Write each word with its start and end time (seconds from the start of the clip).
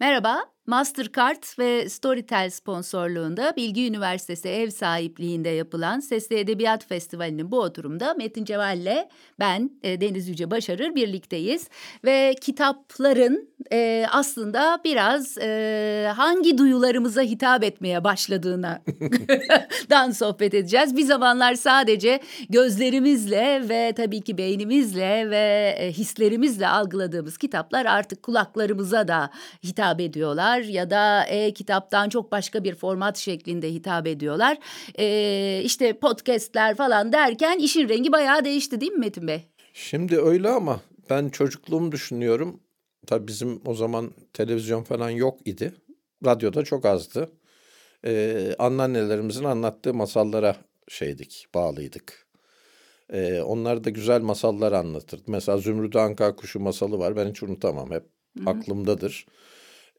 Merhaba, 0.00 0.52
Mastercard 0.66 1.58
ve 1.58 1.88
Storytel 1.88 2.50
sponsorluğunda 2.50 3.52
Bilgi 3.56 3.88
Üniversitesi 3.88 4.48
ev 4.48 4.70
sahipliğinde 4.70 5.48
yapılan 5.48 6.00
Sesli 6.00 6.38
Edebiyat 6.38 6.88
Festivali'nin 6.88 7.50
bu 7.50 7.60
oturumda 7.60 8.14
Metin 8.14 8.44
Ceval'le 8.44 9.08
ben 9.38 9.70
e, 9.82 10.00
Deniz 10.00 10.28
Yüce 10.28 10.50
Başarır 10.50 10.94
birlikteyiz. 10.94 11.68
Ve 12.04 12.34
kitapların 12.40 13.48
e, 13.72 14.06
aslında 14.10 14.80
biraz 14.84 15.38
e, 15.38 16.12
hangi 16.16 16.58
duyularımıza 16.58 17.22
hitap 17.22 17.64
etmeye 17.64 18.04
başladığına 18.04 18.82
dan 19.90 20.10
sohbet 20.10 20.54
edeceğiz. 20.54 20.96
Bir 20.96 21.04
zamanlar 21.04 21.54
sadece 21.54 22.20
gözlerimizle 22.48 23.68
ve 23.68 23.92
tabii 23.96 24.20
ki 24.20 24.38
beynimizle 24.38 25.30
ve 25.30 25.76
e, 25.78 25.92
hislerimizle 25.92 26.68
algıladığımız 26.68 27.38
kitaplar 27.38 27.86
artık 27.86 28.22
kulaklarımıza 28.22 29.08
da 29.08 29.30
hitap 29.64 30.00
ediyorlar 30.00 30.55
ya 30.64 30.90
da 30.90 31.24
e-kitaptan 31.24 32.08
çok 32.08 32.32
başka 32.32 32.64
bir 32.64 32.74
format 32.74 33.16
şeklinde 33.16 33.72
hitap 33.72 34.06
ediyorlar. 34.06 34.58
E, 34.98 35.60
işte 35.64 35.98
podcastler 35.98 36.74
falan 36.74 37.12
derken 37.12 37.58
işin 37.58 37.88
rengi 37.88 38.12
bayağı 38.12 38.44
değişti 38.44 38.80
değil 38.80 38.92
mi 38.92 38.98
Metin 38.98 39.28
Bey? 39.28 39.42
Şimdi 39.72 40.20
öyle 40.20 40.48
ama 40.48 40.80
ben 41.10 41.28
çocukluğumu 41.28 41.92
düşünüyorum. 41.92 42.60
Tabii 43.06 43.26
bizim 43.26 43.60
o 43.66 43.74
zaman 43.74 44.10
televizyon 44.32 44.82
falan 44.82 45.10
yok 45.10 45.38
idi. 45.44 45.72
Radyoda 46.24 46.64
çok 46.64 46.84
azdı. 46.84 47.30
Ee, 48.04 48.54
anneannelerimizin 48.58 49.44
anlattığı 49.44 49.94
masallara 49.94 50.56
şeydik, 50.88 51.46
bağlıydık. 51.54 52.26
Ee, 53.12 53.40
onlar 53.40 53.84
da 53.84 53.90
güzel 53.90 54.20
masallar 54.20 54.72
anlatırdı. 54.72 55.22
Mesela 55.26 55.58
Zümrüt 55.58 55.96
Anka 55.96 56.36
Kuşu 56.36 56.60
masalı 56.60 56.98
var. 56.98 57.16
Ben 57.16 57.30
hiç 57.30 57.42
unutamam. 57.42 57.90
Hep 57.90 58.04
Hı-hı. 58.38 58.50
aklımdadır. 58.50 59.26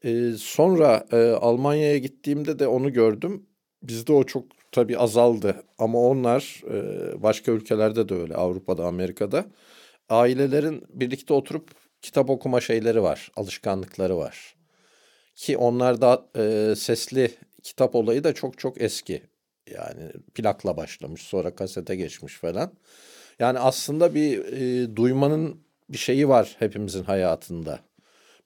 Ee, 0.04 0.32
sonra 0.38 1.06
e, 1.12 1.16
Almanya'ya 1.16 1.98
gittiğimde 1.98 2.58
de 2.58 2.66
onu 2.66 2.92
gördüm. 2.92 3.46
Bizde 3.82 4.12
o 4.12 4.24
çok 4.24 4.44
tabii 4.72 4.98
azaldı. 4.98 5.62
Ama 5.78 5.98
onlar 5.98 6.62
e, 6.70 7.22
başka 7.22 7.52
ülkelerde 7.52 8.08
de 8.08 8.14
öyle. 8.14 8.34
Avrupa'da, 8.34 8.86
Amerika'da. 8.86 9.44
Ailelerin 10.08 10.84
birlikte 10.88 11.34
oturup 11.34 11.70
kitap 12.02 12.30
okuma 12.30 12.60
şeyleri 12.60 13.02
var, 13.02 13.30
alışkanlıkları 13.36 14.16
var. 14.16 14.56
Ki 15.34 15.56
onlarda 15.56 16.28
e, 16.36 16.74
sesli 16.76 17.30
kitap 17.62 17.94
olayı 17.94 18.24
da 18.24 18.34
çok 18.34 18.58
çok 18.58 18.80
eski. 18.82 19.22
Yani 19.74 20.12
plakla 20.34 20.76
başlamış, 20.76 21.22
sonra 21.22 21.54
kasete 21.54 21.96
geçmiş 21.96 22.34
falan. 22.34 22.72
Yani 23.38 23.58
aslında 23.58 24.14
bir 24.14 24.44
e, 24.44 24.96
duymanın 24.96 25.60
bir 25.88 25.98
şeyi 25.98 26.28
var 26.28 26.56
hepimizin 26.58 27.02
hayatında. 27.04 27.87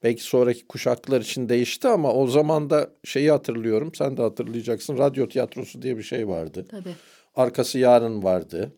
Belki 0.03 0.23
sonraki 0.23 0.67
kuşaklar 0.67 1.21
için 1.21 1.49
değişti 1.49 1.87
ama 1.87 2.13
o 2.13 2.27
zaman 2.27 2.69
da 2.69 2.89
şeyi 3.03 3.31
hatırlıyorum. 3.31 3.91
Sen 3.95 4.17
de 4.17 4.21
hatırlayacaksın. 4.21 4.97
Radyo 4.97 5.27
tiyatrosu 5.27 5.81
diye 5.81 5.97
bir 5.97 6.03
şey 6.03 6.27
vardı. 6.27 6.65
Tabii. 6.71 6.95
Arkası 7.35 7.79
yarın 7.79 8.23
vardı. 8.23 8.71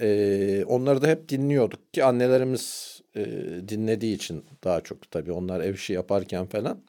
Ee, 0.00 0.64
onları 0.66 1.02
da 1.02 1.06
hep 1.06 1.28
dinliyorduk 1.28 1.94
ki 1.94 2.04
annelerimiz 2.04 3.00
e, 3.16 3.24
dinlediği 3.68 4.16
için 4.16 4.44
daha 4.64 4.80
çok 4.80 5.10
tabii 5.10 5.32
onlar 5.32 5.60
ev 5.60 5.74
işi 5.74 5.92
yaparken 5.92 6.46
falan. 6.46 6.84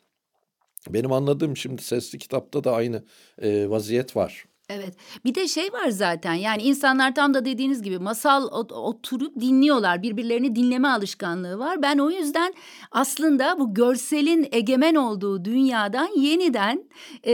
Benim 0.90 1.12
anladığım 1.12 1.58
şimdi 1.58 1.84
sesli 1.84 2.18
kitapta 2.18 2.64
da 2.64 2.74
aynı 2.74 3.04
e, 3.42 3.70
vaziyet 3.70 4.16
var. 4.16 4.46
Evet. 4.70 4.94
Bir 5.26 5.36
de 5.36 5.48
şey 5.48 5.74
var 5.74 5.90
zaten 5.90 6.34
yani 6.34 6.62
insanlar 6.62 7.16
tam 7.16 7.34
da 7.34 7.46
dediğiniz 7.46 7.82
gibi 7.82 8.00
masal 8.00 8.48
oturup 8.72 9.40
dinliyorlar. 9.40 10.04
Birbirlerini 10.04 10.56
dinleme 10.56 10.88
alışkanlığı 10.88 11.60
var. 11.60 11.82
Ben 11.82 11.98
o 11.98 12.10
yüzden 12.12 12.54
aslında 12.92 13.60
bu 13.60 13.74
görselin 13.74 14.48
egemen 14.52 14.96
olduğu 14.96 15.46
dünyadan 15.46 16.10
yeniden 16.16 16.84
e, 17.24 17.34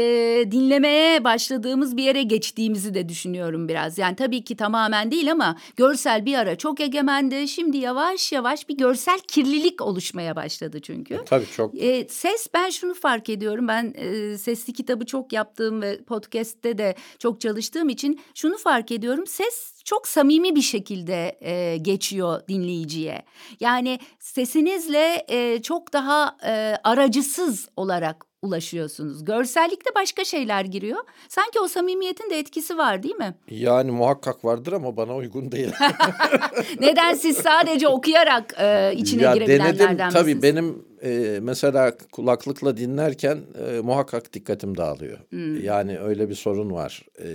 dinlemeye 0.51 1.23
başladığımız 1.23 1.97
bir 1.97 2.03
yere 2.03 2.23
geçtiğimizi 2.23 2.93
de 2.93 3.09
düşünüyorum 3.09 3.67
biraz. 3.67 3.97
Yani 3.97 4.15
tabii 4.15 4.43
ki 4.43 4.55
tamamen 4.55 5.11
değil 5.11 5.31
ama 5.31 5.57
görsel 5.75 6.25
bir 6.25 6.37
ara 6.37 6.55
çok 6.55 6.79
egemendi. 6.79 7.47
Şimdi 7.47 7.77
yavaş 7.77 8.31
yavaş 8.31 8.69
bir 8.69 8.77
görsel 8.77 9.19
kirlilik 9.19 9.81
oluşmaya 9.81 10.35
başladı 10.35 10.79
çünkü. 10.81 11.13
E, 11.13 11.25
tabii 11.25 11.45
çok. 11.55 11.81
E, 11.81 12.07
ses 12.07 12.47
ben 12.53 12.69
şunu 12.69 12.93
fark 12.93 13.29
ediyorum. 13.29 13.67
Ben 13.67 13.93
e, 13.97 14.37
sesli 14.37 14.73
kitabı 14.73 15.05
çok 15.05 15.33
yaptığım 15.33 15.81
ve 15.81 16.03
podcast'te 16.03 16.77
de 16.77 16.95
çok 17.19 17.28
çalıştığım 17.37 17.89
için 17.89 18.21
şunu 18.35 18.57
fark 18.57 18.91
ediyorum. 18.91 19.27
Ses 19.27 19.81
çok 19.85 20.07
samimi 20.07 20.55
bir 20.55 20.61
şekilde 20.61 21.37
e, 21.41 21.77
geçiyor 21.77 22.47
dinleyiciye. 22.47 23.25
Yani 23.59 23.99
sesinizle 24.19 25.25
e, 25.27 25.61
çok 25.61 25.93
daha 25.93 26.37
e, 26.45 26.75
aracısız 26.83 27.69
olarak 27.75 28.28
ulaşıyorsunuz. 28.41 29.25
Görsellikte 29.25 29.95
başka 29.95 30.25
şeyler 30.25 30.65
giriyor. 30.65 30.99
Sanki 31.27 31.59
o 31.59 31.67
samimiyetin 31.67 32.29
de 32.29 32.39
etkisi 32.39 32.77
var 32.77 33.03
değil 33.03 33.15
mi? 33.15 33.35
Yani 33.49 33.91
muhakkak 33.91 34.45
vardır 34.45 34.73
ama 34.73 34.97
bana 34.97 35.15
uygun 35.15 35.51
değil. 35.51 35.71
Neden 36.79 37.13
siz 37.13 37.37
sadece 37.37 37.87
okuyarak 37.87 38.55
e, 38.59 38.93
içine 38.95 39.23
ya 39.23 39.33
girebilenlerden 39.33 39.97
denedim, 39.97 40.13
Tabii 40.13 40.35
misiniz? 40.35 40.43
benim 40.43 40.85
e, 41.03 41.39
mesela 41.41 41.97
kulaklıkla 42.11 42.77
dinlerken 42.77 43.37
e, 43.67 43.79
muhakkak 43.79 44.33
dikkatim 44.33 44.77
dağılıyor. 44.77 45.19
Hmm. 45.29 45.63
Yani 45.63 45.99
öyle 45.99 46.29
bir 46.29 46.35
sorun 46.35 46.71
var. 46.71 47.05
E, 47.19 47.27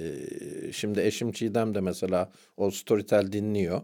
şimdi 0.73 1.01
eşim 1.01 1.33
Çiğdem 1.33 1.75
de 1.75 1.81
mesela 1.81 2.31
o 2.57 2.71
Storytel 2.71 3.33
dinliyor 3.33 3.81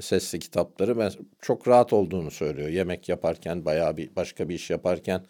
sesli 0.00 0.38
kitapları. 0.38 0.98
Ben 0.98 1.12
çok 1.42 1.68
rahat 1.68 1.92
olduğunu 1.92 2.30
söylüyor. 2.30 2.68
Yemek 2.68 3.08
yaparken 3.08 3.64
bayağı 3.64 3.96
bir 3.96 4.16
başka 4.16 4.48
bir 4.48 4.54
iş 4.54 4.70
yaparken 4.70 5.24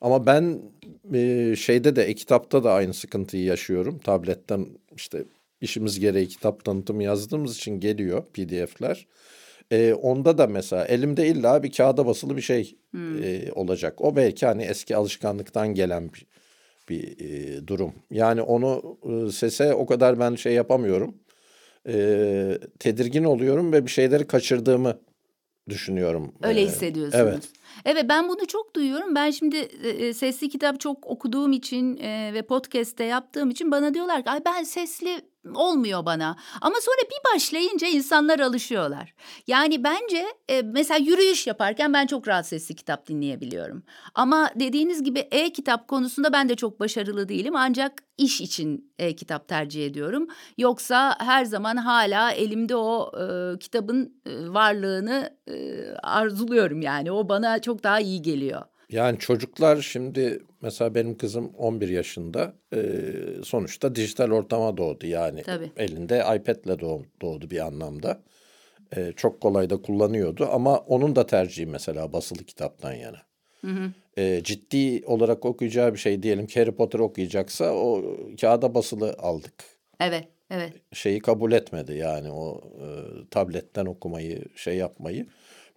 ama 0.00 0.26
ben 0.26 0.62
e, 1.14 1.54
şeyde 1.56 1.96
de 1.96 2.02
e-kitapta 2.04 2.64
da 2.64 2.72
aynı 2.72 2.94
sıkıntıyı 2.94 3.44
yaşıyorum. 3.44 3.98
Tabletten 3.98 4.66
işte 4.96 5.24
işimiz 5.60 6.00
gereği 6.00 6.28
kitap 6.28 6.64
tanıtımı 6.64 7.02
yazdığımız 7.02 7.56
için 7.56 7.80
geliyor 7.80 8.24
pdf'ler. 8.32 9.06
E, 9.70 9.94
onda 9.94 10.38
da 10.38 10.46
mesela 10.46 10.84
elimde 10.84 11.28
illa 11.28 11.62
bir 11.62 11.72
kağıda 11.72 12.06
basılı 12.06 12.36
bir 12.36 12.42
şey 12.42 12.76
hmm. 12.90 13.22
e, 13.22 13.52
olacak. 13.52 14.00
O 14.00 14.16
belki 14.16 14.46
hani 14.46 14.62
eski 14.62 14.96
alışkanlıktan 14.96 15.74
gelen 15.74 16.10
bir, 16.12 16.26
bir 16.88 17.20
e, 17.20 17.66
durum. 17.66 17.94
Yani 18.10 18.42
onu 18.42 18.98
e, 19.02 19.32
sese 19.32 19.74
o 19.74 19.86
kadar 19.86 20.18
ben 20.18 20.34
şey 20.34 20.52
yapamıyorum. 20.52 21.14
E, 21.88 22.58
tedirgin 22.78 23.24
oluyorum 23.24 23.72
ve 23.72 23.84
bir 23.86 23.90
şeyleri 23.90 24.26
kaçırdığımı 24.26 25.00
düşünüyorum. 25.68 26.34
Öyle 26.42 26.62
hissediyorsunuz. 26.62 27.24
Evet. 27.28 27.48
Evet 27.84 28.04
ben 28.08 28.28
bunu 28.28 28.46
çok 28.46 28.76
duyuyorum. 28.76 29.14
Ben 29.14 29.30
şimdi 29.30 29.56
e, 29.56 29.88
e, 29.88 30.14
sesli 30.14 30.48
kitap 30.48 30.80
çok 30.80 31.06
okuduğum 31.06 31.52
için 31.52 31.96
e, 31.96 32.30
ve 32.34 32.42
podcast'te 32.42 33.04
yaptığım 33.04 33.50
için 33.50 33.70
bana 33.70 33.94
diyorlar 33.94 34.24
ki 34.24 34.30
Ay 34.30 34.44
ben 34.44 34.62
sesli 34.62 35.20
olmuyor 35.54 36.06
bana. 36.06 36.36
Ama 36.60 36.76
sonra 36.80 37.10
bir 37.10 37.34
başlayınca 37.34 37.86
insanlar 37.86 38.38
alışıyorlar. 38.40 39.14
Yani 39.46 39.84
bence 39.84 40.26
e, 40.48 40.62
mesela 40.62 40.98
yürüyüş 40.98 41.46
yaparken 41.46 41.92
ben 41.92 42.06
çok 42.06 42.28
rahat 42.28 42.46
sesli 42.46 42.74
kitap 42.74 43.06
dinleyebiliyorum. 43.06 43.82
Ama 44.14 44.50
dediğiniz 44.54 45.02
gibi 45.02 45.18
e-kitap 45.18 45.88
konusunda 45.88 46.32
ben 46.32 46.48
de 46.48 46.54
çok 46.54 46.80
başarılı 46.80 47.28
değilim. 47.28 47.56
Ancak 47.56 47.92
iş 48.18 48.40
için 48.40 48.92
e-kitap 48.98 49.48
tercih 49.48 49.86
ediyorum. 49.86 50.28
Yoksa 50.58 51.16
her 51.18 51.44
zaman 51.44 51.76
hala 51.76 52.32
elimde 52.32 52.76
o 52.76 53.12
e, 53.18 53.58
kitabın 53.58 54.20
e, 54.26 54.48
varlığını 54.48 55.36
e, 55.48 55.84
arzuluyorum 56.02 56.82
yani. 56.82 57.12
O 57.12 57.28
bana 57.28 57.58
çok 57.58 57.84
daha 57.84 58.00
iyi 58.00 58.22
geliyor. 58.22 58.62
Yani 58.90 59.18
çocuklar 59.18 59.76
şimdi 59.76 60.42
mesela 60.62 60.94
benim 60.94 61.18
kızım 61.18 61.54
11 61.58 61.88
yaşında 61.88 62.54
e, 62.74 62.80
sonuçta 63.44 63.94
dijital 63.94 64.30
ortama 64.30 64.76
doğdu 64.76 65.06
yani 65.06 65.42
Tabii. 65.42 65.70
elinde 65.76 66.18
iPad'le 66.36 66.80
doğ, 66.80 67.02
doğdu 67.22 67.50
bir 67.50 67.66
anlamda. 67.66 68.22
E, 68.96 69.12
çok 69.16 69.40
kolay 69.40 69.70
da 69.70 69.82
kullanıyordu 69.82 70.48
ama 70.52 70.78
onun 70.78 71.16
da 71.16 71.26
tercihi 71.26 71.66
mesela 71.66 72.12
basılı 72.12 72.44
kitaptan 72.44 72.92
yana. 72.92 73.22
Hı 73.60 73.66
hı. 73.66 73.92
E, 74.16 74.40
ciddi 74.44 75.02
olarak 75.06 75.44
okuyacağı 75.44 75.94
bir 75.94 75.98
şey 75.98 76.22
diyelim 76.22 76.46
ki 76.46 76.60
Harry 76.60 76.72
Potter 76.72 76.98
okuyacaksa 76.98 77.72
o 77.72 78.16
kağıda 78.40 78.74
basılı 78.74 79.16
aldık. 79.18 79.64
Evet, 80.00 80.28
evet. 80.50 80.72
Şeyi 80.92 81.20
kabul 81.20 81.52
etmedi 81.52 81.92
yani 81.92 82.30
o 82.30 82.60
e, 82.80 82.86
tabletten 83.30 83.86
okumayı 83.86 84.44
şey 84.56 84.76
yapmayı. 84.76 85.26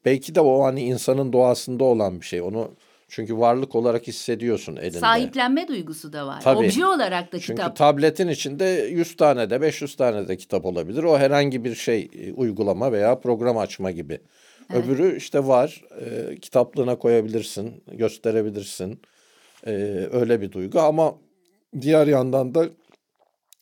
Belki 0.05 0.35
de 0.35 0.41
o 0.41 0.63
hani 0.63 0.81
insanın 0.81 1.33
doğasında 1.33 1.83
olan 1.83 2.21
bir 2.21 2.25
şey. 2.25 2.41
Onu 2.41 2.71
çünkü 3.11 3.37
varlık 3.37 3.75
olarak 3.75 4.07
hissediyorsun 4.07 4.75
elinde. 4.75 4.99
Sahiplenme 4.99 5.67
duygusu 5.67 6.13
da 6.13 6.27
var. 6.27 6.41
Tabii. 6.41 6.57
Obje 6.59 6.85
olarak 6.85 7.31
da 7.31 7.39
Çünkü 7.39 7.53
kitap. 7.53 7.65
Çünkü 7.65 7.77
tabletin 7.77 8.27
içinde 8.27 8.65
100 8.91 9.15
tane 9.15 9.49
de 9.49 9.61
500 9.61 9.95
tane 9.95 10.27
de 10.27 10.37
kitap 10.37 10.65
olabilir. 10.65 11.03
O 11.03 11.17
herhangi 11.17 11.63
bir 11.63 11.75
şey 11.75 12.09
e, 12.13 12.33
uygulama 12.33 12.91
veya 12.91 13.19
program 13.19 13.57
açma 13.57 13.91
gibi. 13.91 14.21
Evet. 14.73 14.85
Öbürü 14.85 15.17
işte 15.17 15.47
var. 15.47 15.81
E, 16.01 16.35
kitaplığına 16.35 16.95
koyabilirsin, 16.95 17.83
gösterebilirsin. 17.91 19.01
E, 19.67 19.71
öyle 20.11 20.41
bir 20.41 20.51
duygu 20.51 20.79
ama 20.79 21.15
diğer 21.81 22.07
yandan 22.07 22.55
da 22.55 22.65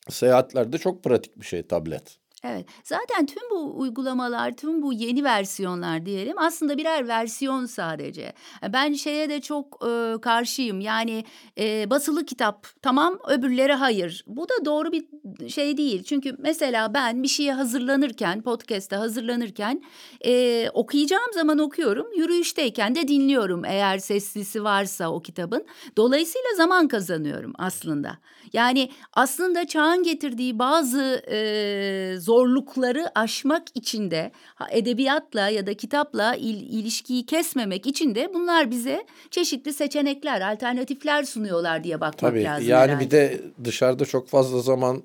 seyahatlerde 0.08 0.78
çok 0.78 1.04
pratik 1.04 1.40
bir 1.40 1.46
şey 1.46 1.62
tablet. 1.62 2.19
Evet. 2.44 2.66
Zaten 2.84 3.26
tüm 3.26 3.42
bu 3.50 3.78
uygulamalar, 3.80 4.56
tüm 4.56 4.82
bu 4.82 4.92
yeni 4.92 5.24
versiyonlar 5.24 6.06
diyelim 6.06 6.38
aslında 6.38 6.78
birer 6.78 7.08
versiyon 7.08 7.66
sadece. 7.66 8.32
Ben 8.72 8.92
şeye 8.92 9.28
de 9.28 9.40
çok 9.40 9.86
e, 9.86 10.20
karşıyım. 10.20 10.80
Yani 10.80 11.24
e, 11.58 11.90
basılı 11.90 12.26
kitap 12.26 12.66
tamam, 12.82 13.18
öbürleri 13.28 13.72
hayır. 13.72 14.24
Bu 14.26 14.48
da 14.48 14.64
doğru 14.64 14.92
bir 14.92 15.04
şey 15.48 15.76
değil. 15.76 16.02
Çünkü 16.02 16.36
mesela 16.38 16.94
ben 16.94 17.22
bir 17.22 17.28
şeye 17.28 17.52
hazırlanırken, 17.52 18.42
podcast'te 18.42 18.96
hazırlanırken 18.96 19.82
e, 20.24 20.66
okuyacağım 20.70 21.32
zaman 21.34 21.58
okuyorum. 21.58 22.06
Yürüyüşteyken 22.16 22.94
de 22.94 23.08
dinliyorum 23.08 23.64
eğer 23.64 23.98
seslisi 23.98 24.64
varsa 24.64 25.10
o 25.12 25.22
kitabın. 25.22 25.66
Dolayısıyla 25.96 26.48
zaman 26.56 26.88
kazanıyorum 26.88 27.52
aslında. 27.58 28.18
Yani 28.52 28.90
aslında 29.12 29.66
çağın 29.66 30.02
getirdiği 30.02 30.58
bazı 30.58 31.22
e, 31.30 32.16
zorlukları 32.30 33.18
aşmak 33.18 33.62
için 33.74 34.10
de 34.10 34.32
edebiyatla 34.70 35.48
ya 35.48 35.66
da 35.66 35.74
kitapla 35.74 36.34
il, 36.34 36.78
ilişkiyi 36.80 37.26
kesmemek 37.26 37.86
için 37.86 38.14
de 38.14 38.34
bunlar 38.34 38.70
bize 38.70 39.06
çeşitli 39.30 39.72
seçenekler, 39.72 40.40
alternatifler 40.40 41.24
sunuyorlar 41.24 41.84
diye 41.84 42.00
bakmak 42.00 42.32
Tabii, 42.32 42.44
lazım. 42.44 42.68
Yani 42.68 42.90
herhalde. 42.90 43.04
bir 43.04 43.10
de 43.10 43.40
dışarıda 43.64 44.04
çok 44.04 44.28
fazla 44.28 44.60
zaman 44.60 45.02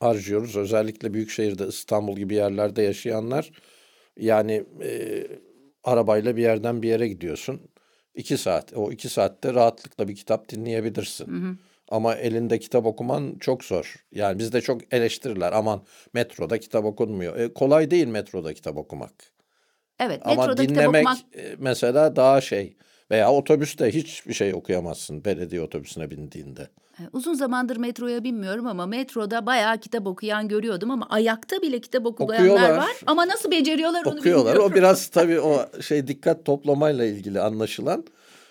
harcıyoruz. 0.00 0.56
Özellikle 0.56 1.14
büyük 1.14 1.30
şehirde 1.30 1.66
İstanbul 1.66 2.16
gibi 2.16 2.34
yerlerde 2.34 2.82
yaşayanlar 2.82 3.50
yani 4.16 4.64
e, 4.82 5.26
arabayla 5.84 6.36
bir 6.36 6.42
yerden 6.42 6.82
bir 6.82 6.88
yere 6.88 7.08
gidiyorsun. 7.08 7.60
İki 8.14 8.36
saat. 8.38 8.72
O 8.76 8.92
iki 8.92 9.08
saatte 9.08 9.54
rahatlıkla 9.54 10.08
bir 10.08 10.16
kitap 10.16 10.48
dinleyebilirsin. 10.48 11.26
Hı 11.26 11.48
hı. 11.48 11.56
Ama 11.90 12.14
elinde 12.14 12.58
kitap 12.58 12.86
okuman 12.86 13.36
çok 13.40 13.64
zor. 13.64 13.94
Yani 14.12 14.38
bizde 14.38 14.60
çok 14.60 14.94
eleştirirler. 14.94 15.52
Aman 15.52 15.82
metroda 16.14 16.58
kitap 16.60 16.84
okunmuyor. 16.84 17.36
E, 17.38 17.52
kolay 17.54 17.90
değil 17.90 18.06
metroda 18.06 18.54
kitap 18.54 18.76
okumak. 18.76 19.12
Evet, 20.00 20.20
Ama 20.24 20.34
metroda 20.34 20.62
kitap 20.62 20.76
dinlemek 20.76 21.06
okumak 21.06 21.18
e, 21.36 21.54
mesela 21.58 22.16
daha 22.16 22.40
şey. 22.40 22.76
Veya 23.10 23.32
otobüste 23.32 23.90
hiçbir 23.94 24.34
şey 24.34 24.54
okuyamazsın 24.54 25.24
belediye 25.24 25.62
otobüsüne 25.62 26.10
bindiğinde. 26.10 26.68
E, 27.00 27.02
Uzun 27.12 27.34
zamandır 27.34 27.76
metroya 27.76 28.24
binmiyorum 28.24 28.66
ama 28.66 28.86
metroda 28.86 29.46
bayağı 29.46 29.78
kitap 29.78 30.06
okuyan 30.06 30.48
görüyordum 30.48 30.90
ama 30.90 31.06
ayakta 31.10 31.62
bile 31.62 31.80
kitap 31.80 32.06
okuyanlar 32.06 32.38
Okuyorlar. 32.40 32.76
var. 32.78 32.96
Ama 33.06 33.28
nasıl 33.28 33.50
beceriyorlar 33.50 34.04
onu 34.06 34.18
Okuyorlar. 34.18 34.46
bilmiyorum. 34.46 34.72
O 34.72 34.76
biraz 34.76 35.08
tabii 35.08 35.40
o 35.40 35.66
şey 35.82 36.06
dikkat 36.06 36.44
toplamayla 36.44 37.04
ilgili 37.04 37.40
anlaşılan. 37.40 38.04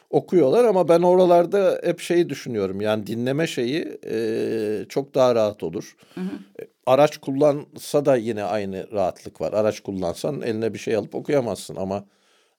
Okuyorlar 0.10 0.66
ama 0.66 0.88
ben 0.88 1.02
oralarda 1.02 1.82
hep 1.84 2.00
şeyi 2.00 2.30
düşünüyorum. 2.30 2.82
Yani 2.82 3.08
dinleme 3.08 3.48
şeyi 3.48 4.00
e, 4.06 4.86
çok 4.90 5.16
daha 5.16 5.36
rahat 5.36 5.64
olur. 5.64 5.96
E, 6.18 6.68
Araç 6.86 7.18
kullansa 7.18 8.06
da 8.06 8.16
yine 8.16 8.44
aynı 8.44 8.92
rahatlık 8.92 9.42
var. 9.42 9.54
Araç 9.54 9.80
kullansan 9.80 10.42
eline 10.42 10.74
bir 10.74 10.80
şey 10.80 10.96
alıp 10.96 11.16
okuyamazsın 11.16 11.76
ama 11.76 12.06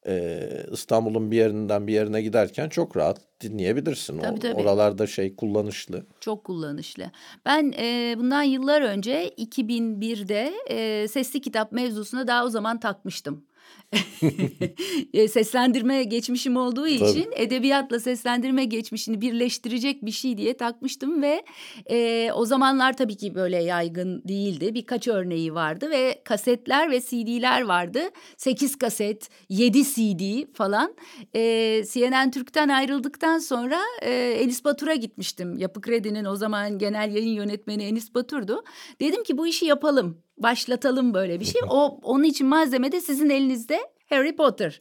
e, 0.06 0.40
İstanbul'un 0.72 1.30
bir 1.30 1.36
yerinden 1.36 1.86
bir 1.86 1.92
yerine 1.92 2.22
giderken 2.22 2.68
çok 2.68 2.96
rahat 2.96 3.20
dinleyebilirsin. 3.40 4.18
Tabii, 4.18 4.36
o, 4.36 4.40
tabii. 4.40 4.54
Oralarda 4.54 5.06
şey 5.06 5.36
kullanışlı. 5.36 6.06
Çok 6.20 6.44
kullanışlı. 6.44 7.10
Ben 7.46 7.74
e, 7.78 8.14
bundan 8.18 8.42
yıllar 8.42 8.82
önce 8.82 9.28
2001'de 9.28 10.52
e, 10.70 11.08
sesli 11.08 11.40
kitap 11.40 11.72
mevzusuna 11.72 12.26
daha 12.26 12.44
o 12.44 12.48
zaman 12.48 12.80
takmıştım. 12.80 13.44
E, 15.12 15.28
seslendirme 15.28 16.04
geçmişim 16.04 16.56
olduğu 16.56 16.88
için 16.88 17.30
edebiyatla 17.36 18.00
seslendirme 18.00 18.64
geçmişini 18.64 19.20
birleştirecek 19.20 20.04
bir 20.04 20.10
şey 20.10 20.38
diye 20.38 20.56
takmıştım 20.56 21.22
ve 21.22 21.44
e, 21.90 22.30
o 22.34 22.44
zamanlar 22.44 22.96
tabii 22.96 23.16
ki 23.16 23.34
böyle 23.34 23.62
yaygın 23.62 24.22
değildi. 24.28 24.74
Birkaç 24.74 25.08
örneği 25.08 25.54
vardı 25.54 25.90
ve 25.90 26.22
kasetler 26.24 26.90
ve 26.90 27.00
CD'ler 27.00 27.62
vardı. 27.62 28.00
8 28.36 28.76
kaset, 28.76 29.28
7 29.48 29.84
CD 29.84 30.54
falan. 30.54 30.94
E, 31.34 31.82
CNN 31.92 32.30
Türk'ten 32.30 32.68
ayrıldıktan 32.68 33.38
sonra 33.38 33.80
e, 34.02 34.12
Enis 34.12 34.64
Batur'a 34.64 34.94
gitmiştim. 34.94 35.58
Yapı 35.58 35.80
Kredi'nin 35.80 36.24
o 36.24 36.36
zaman 36.36 36.78
genel 36.78 37.14
yayın 37.14 37.34
yönetmeni 37.34 37.84
Enis 37.84 38.14
Batur'du. 38.14 38.64
Dedim 39.00 39.22
ki 39.22 39.38
bu 39.38 39.46
işi 39.46 39.66
yapalım, 39.66 40.22
başlatalım 40.42 41.14
böyle 41.14 41.40
bir 41.40 41.44
şey. 41.44 41.60
O 41.70 41.98
onun 42.02 42.24
için 42.24 42.46
malzeme 42.46 42.92
de 42.92 43.00
sizin 43.00 43.30
elinizde. 43.30 43.80
Harry 44.10 44.36
Potter. 44.36 44.80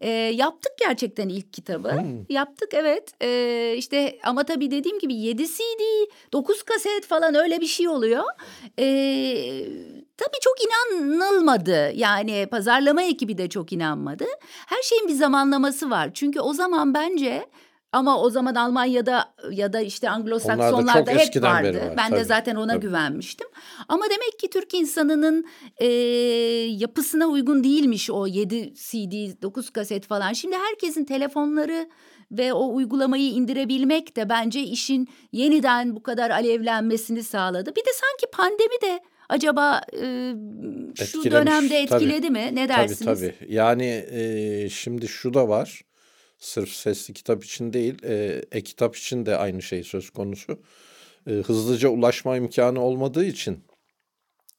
E, 0.00 0.10
yaptık 0.10 0.72
gerçekten 0.78 1.28
ilk 1.28 1.52
kitabı. 1.52 1.88
Yaptık 2.28 2.74
evet. 2.74 3.12
E, 3.22 3.74
işte 3.76 4.18
ama 4.24 4.44
tabii 4.44 4.70
dediğim 4.70 4.98
gibi 4.98 5.14
7 5.14 5.46
CD, 5.46 5.82
9 6.32 6.62
kaset 6.62 7.06
falan 7.06 7.34
öyle 7.34 7.60
bir 7.60 7.66
şey 7.66 7.88
oluyor. 7.88 8.22
E, 8.78 8.86
tabii 10.16 10.40
çok 10.40 10.54
inanılmadı. 10.64 11.92
Yani 11.94 12.46
pazarlama 12.50 13.02
ekibi 13.02 13.38
de 13.38 13.48
çok 13.48 13.72
inanmadı. 13.72 14.24
Her 14.66 14.82
şeyin 14.82 15.08
bir 15.08 15.14
zamanlaması 15.14 15.90
var. 15.90 16.10
Çünkü 16.14 16.40
o 16.40 16.52
zaman 16.52 16.94
bence 16.94 17.46
ama 17.94 18.20
o 18.20 18.30
zaman 18.30 18.54
Almanya'da 18.54 19.34
ya 19.50 19.72
da 19.72 19.80
işte 19.80 20.06
Anglo-Saksonlarda 20.08 21.10
hep 21.10 21.42
vardı. 21.42 21.64
beri 21.68 21.76
var, 21.80 21.96
Ben 21.96 22.10
de 22.12 22.16
tabii, 22.16 22.24
zaten 22.24 22.56
ona 22.56 22.72
tabii. 22.72 22.80
güvenmiştim. 22.80 23.46
Ama 23.88 24.04
demek 24.04 24.38
ki 24.38 24.50
Türk 24.50 24.74
insanının 24.74 25.46
e, 25.78 25.86
yapısına 26.68 27.26
uygun 27.26 27.64
değilmiş 27.64 28.10
o 28.10 28.26
7 28.26 28.74
CD, 28.74 29.42
9 29.42 29.70
kaset 29.70 30.06
falan. 30.06 30.32
Şimdi 30.32 30.56
herkesin 30.56 31.04
telefonları 31.04 31.88
ve 32.30 32.52
o 32.52 32.74
uygulamayı 32.74 33.30
indirebilmek 33.30 34.16
de 34.16 34.28
bence 34.28 34.60
işin 34.60 35.08
yeniden 35.32 35.96
bu 35.96 36.02
kadar 36.02 36.30
alevlenmesini 36.30 37.22
sağladı. 37.22 37.70
Bir 37.76 37.80
de 37.84 37.90
sanki 37.92 38.26
pandemi 38.36 38.80
de 38.82 39.00
acaba 39.28 39.80
e, 39.92 39.98
şu 40.96 41.02
Etkilemiş, 41.02 41.32
dönemde 41.32 41.86
tabii. 41.86 42.04
etkiledi 42.04 42.30
mi? 42.30 42.50
Ne 42.52 42.66
Tabii 42.66 42.88
dersiniz? 42.88 43.20
tabii. 43.20 43.34
Yani 43.48 44.04
e, 44.10 44.68
şimdi 44.70 45.08
şu 45.08 45.34
da 45.34 45.48
var. 45.48 45.82
Sırf 46.38 46.68
sesli 46.68 47.14
kitap 47.14 47.44
için 47.44 47.72
değil, 47.72 48.02
e, 48.04 48.42
e-kitap 48.52 48.96
için 48.96 49.26
de 49.26 49.36
aynı 49.36 49.62
şey 49.62 49.84
söz 49.84 50.10
konusu. 50.10 50.58
E, 51.26 51.30
hızlıca 51.30 51.88
ulaşma 51.88 52.36
imkanı 52.36 52.80
olmadığı 52.80 53.24
için 53.24 53.64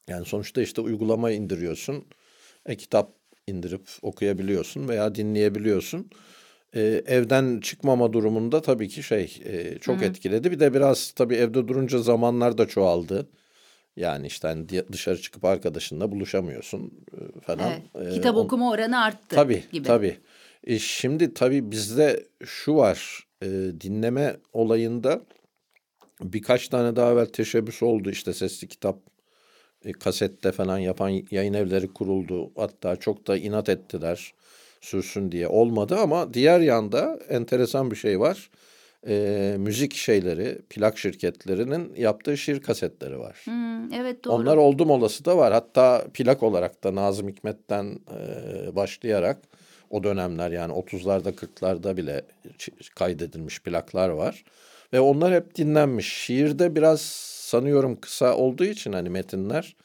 yani 0.08 0.24
sonuçta 0.24 0.62
işte 0.62 0.80
uygulama 0.80 1.30
indiriyorsun. 1.30 2.04
E-kitap 2.66 3.12
indirip 3.46 3.88
okuyabiliyorsun 4.02 4.88
veya 4.88 5.14
dinleyebiliyorsun. 5.14 6.10
E, 6.74 6.80
evden 7.06 7.60
çıkmama 7.60 8.12
durumunda 8.12 8.62
tabii 8.62 8.88
ki 8.88 9.02
şey 9.02 9.40
e, 9.44 9.78
çok 9.78 10.02
etkiledi. 10.02 10.50
Bir 10.50 10.60
de 10.60 10.74
biraz 10.74 11.10
tabii 11.10 11.34
evde 11.34 11.68
durunca 11.68 11.98
zamanlar 11.98 12.58
da 12.58 12.68
çoğaldı. 12.68 13.28
Yani 13.96 14.26
işte 14.26 14.48
hani 14.48 14.68
dışarı 14.92 15.20
çıkıp 15.20 15.44
arkadaşınla 15.44 16.12
buluşamıyorsun 16.12 16.92
e, 17.12 17.40
falan. 17.40 17.72
Evet. 17.94 18.12
E, 18.12 18.14
Kitap 18.14 18.36
on- 18.36 18.44
okuma 18.44 18.70
oranı 18.70 19.02
arttı 19.02 19.36
Tabii 19.36 19.64
gibi. 19.72 19.86
tabii. 19.86 20.16
E, 20.64 20.78
şimdi 20.78 21.34
tabii 21.34 21.70
bizde 21.70 22.26
şu 22.44 22.76
var 22.76 23.26
e, 23.42 23.46
dinleme 23.80 24.36
olayında 24.52 25.22
birkaç 26.22 26.68
tane 26.68 26.96
daha 26.96 27.12
evvel 27.12 27.26
teşebbüs 27.26 27.82
oldu 27.82 28.10
işte 28.10 28.32
sesli 28.32 28.68
kitap 28.68 28.98
e, 29.84 29.92
kasette 29.92 30.52
falan 30.52 30.78
yapan 30.78 31.22
yayın 31.30 31.54
evleri 31.54 31.92
kuruldu. 31.92 32.50
Hatta 32.56 32.96
çok 32.96 33.26
da 33.26 33.36
inat 33.36 33.68
ettiler 33.68 34.34
sürsün 34.80 35.32
diye 35.32 35.48
olmadı 35.48 35.96
ama 35.96 36.34
diğer 36.34 36.60
yanda 36.60 37.18
enteresan 37.28 37.90
bir 37.90 37.96
şey 37.96 38.20
var. 38.20 38.50
E, 39.08 39.56
müzik 39.58 39.94
şeyleri, 39.94 40.58
plak 40.70 40.98
şirketlerinin 40.98 41.94
yaptığı 41.96 42.36
şiir 42.36 42.62
kasetleri 42.62 43.18
var. 43.18 43.36
Hmm, 43.44 43.92
evet 43.92 44.24
doğru. 44.24 44.34
Onlar 44.34 44.56
oldum 44.56 44.90
olası 44.90 45.24
da 45.24 45.36
var. 45.36 45.52
Hatta 45.52 46.04
plak 46.14 46.42
olarak 46.42 46.84
da 46.84 46.94
Nazım 46.94 47.28
Hikmet'ten 47.28 47.98
e, 48.18 48.76
başlayarak 48.76 49.38
o 49.90 50.04
dönemler 50.04 50.50
yani 50.50 50.72
30'larda 50.72 51.32
40'larda 51.32 51.96
bile 51.96 52.22
kaydedilmiş 52.94 53.62
plaklar 53.62 54.08
var. 54.08 54.44
Ve 54.92 55.00
onlar 55.00 55.34
hep 55.34 55.54
dinlenmiş. 55.54 56.12
Şiirde 56.12 56.74
biraz 56.74 57.00
sanıyorum 57.46 58.00
kısa 58.00 58.36
olduğu 58.36 58.64
için 58.64 58.92
hani 58.92 59.10
metinler 59.10 59.76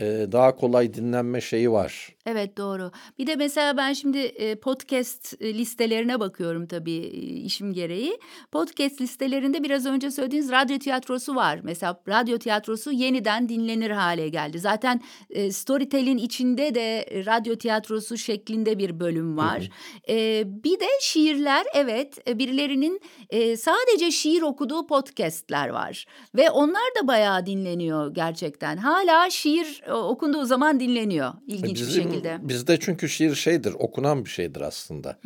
e, 0.00 0.26
daha 0.32 0.56
kolay 0.56 0.94
dinlenme 0.94 1.40
şeyi 1.40 1.70
var. 1.70 2.14
Evet 2.26 2.56
doğru. 2.56 2.90
Bir 3.18 3.26
de 3.26 3.36
mesela 3.36 3.76
ben 3.76 3.92
şimdi 3.92 4.18
e, 4.18 4.54
podcast 4.54 5.42
listelerine 5.42 6.20
bakıyorum 6.20 6.66
tabii 6.66 6.96
işim 7.44 7.72
gereği. 7.72 8.18
Podcast 8.52 9.00
listelerinde 9.00 9.62
biraz 9.62 9.86
önce 9.86 10.10
söylediğiniz 10.10 10.50
radyo 10.50 10.78
tiyatrosu 10.78 11.34
var. 11.34 11.60
Mesela 11.62 12.00
radyo 12.08 12.38
tiyatrosu 12.38 12.92
yeniden 12.92 13.48
dinlenir 13.48 13.90
hale 13.90 14.28
geldi. 14.28 14.58
Zaten 14.58 15.00
e, 15.30 15.52
Storytel'in 15.52 16.18
içinde 16.18 16.74
de 16.74 17.06
radyo 17.26 17.56
tiyatrosu 17.56 18.18
şeklinde 18.18 18.78
bir 18.78 19.00
bölüm 19.00 19.36
var. 19.36 19.70
E, 20.08 20.44
bir 20.64 20.80
de 20.80 20.88
şiirler 21.00 21.66
evet 21.74 22.38
birilerinin 22.38 23.00
e, 23.30 23.56
sadece 23.56 24.10
şiir 24.10 24.42
okuduğu 24.42 24.86
podcastler 24.86 25.68
var. 25.68 26.06
Ve 26.34 26.50
onlar 26.50 26.94
da 27.02 27.08
bayağı 27.08 27.46
dinleniyor 27.46 28.14
gerçekten. 28.14 28.76
Hala 28.76 29.30
şiir 29.30 29.83
okunduğu 29.92 30.44
zaman 30.44 30.80
dinleniyor 30.80 31.32
ilginç 31.46 31.80
bir 31.80 31.86
Bizim- 31.86 32.02
şekilde. 32.02 32.38
Bizde 32.42 32.80
çünkü 32.80 33.08
şiir 33.08 33.34
şeydir, 33.34 33.74
okunan 33.78 34.24
bir 34.24 34.30
şeydir 34.30 34.60
aslında. 34.60 35.18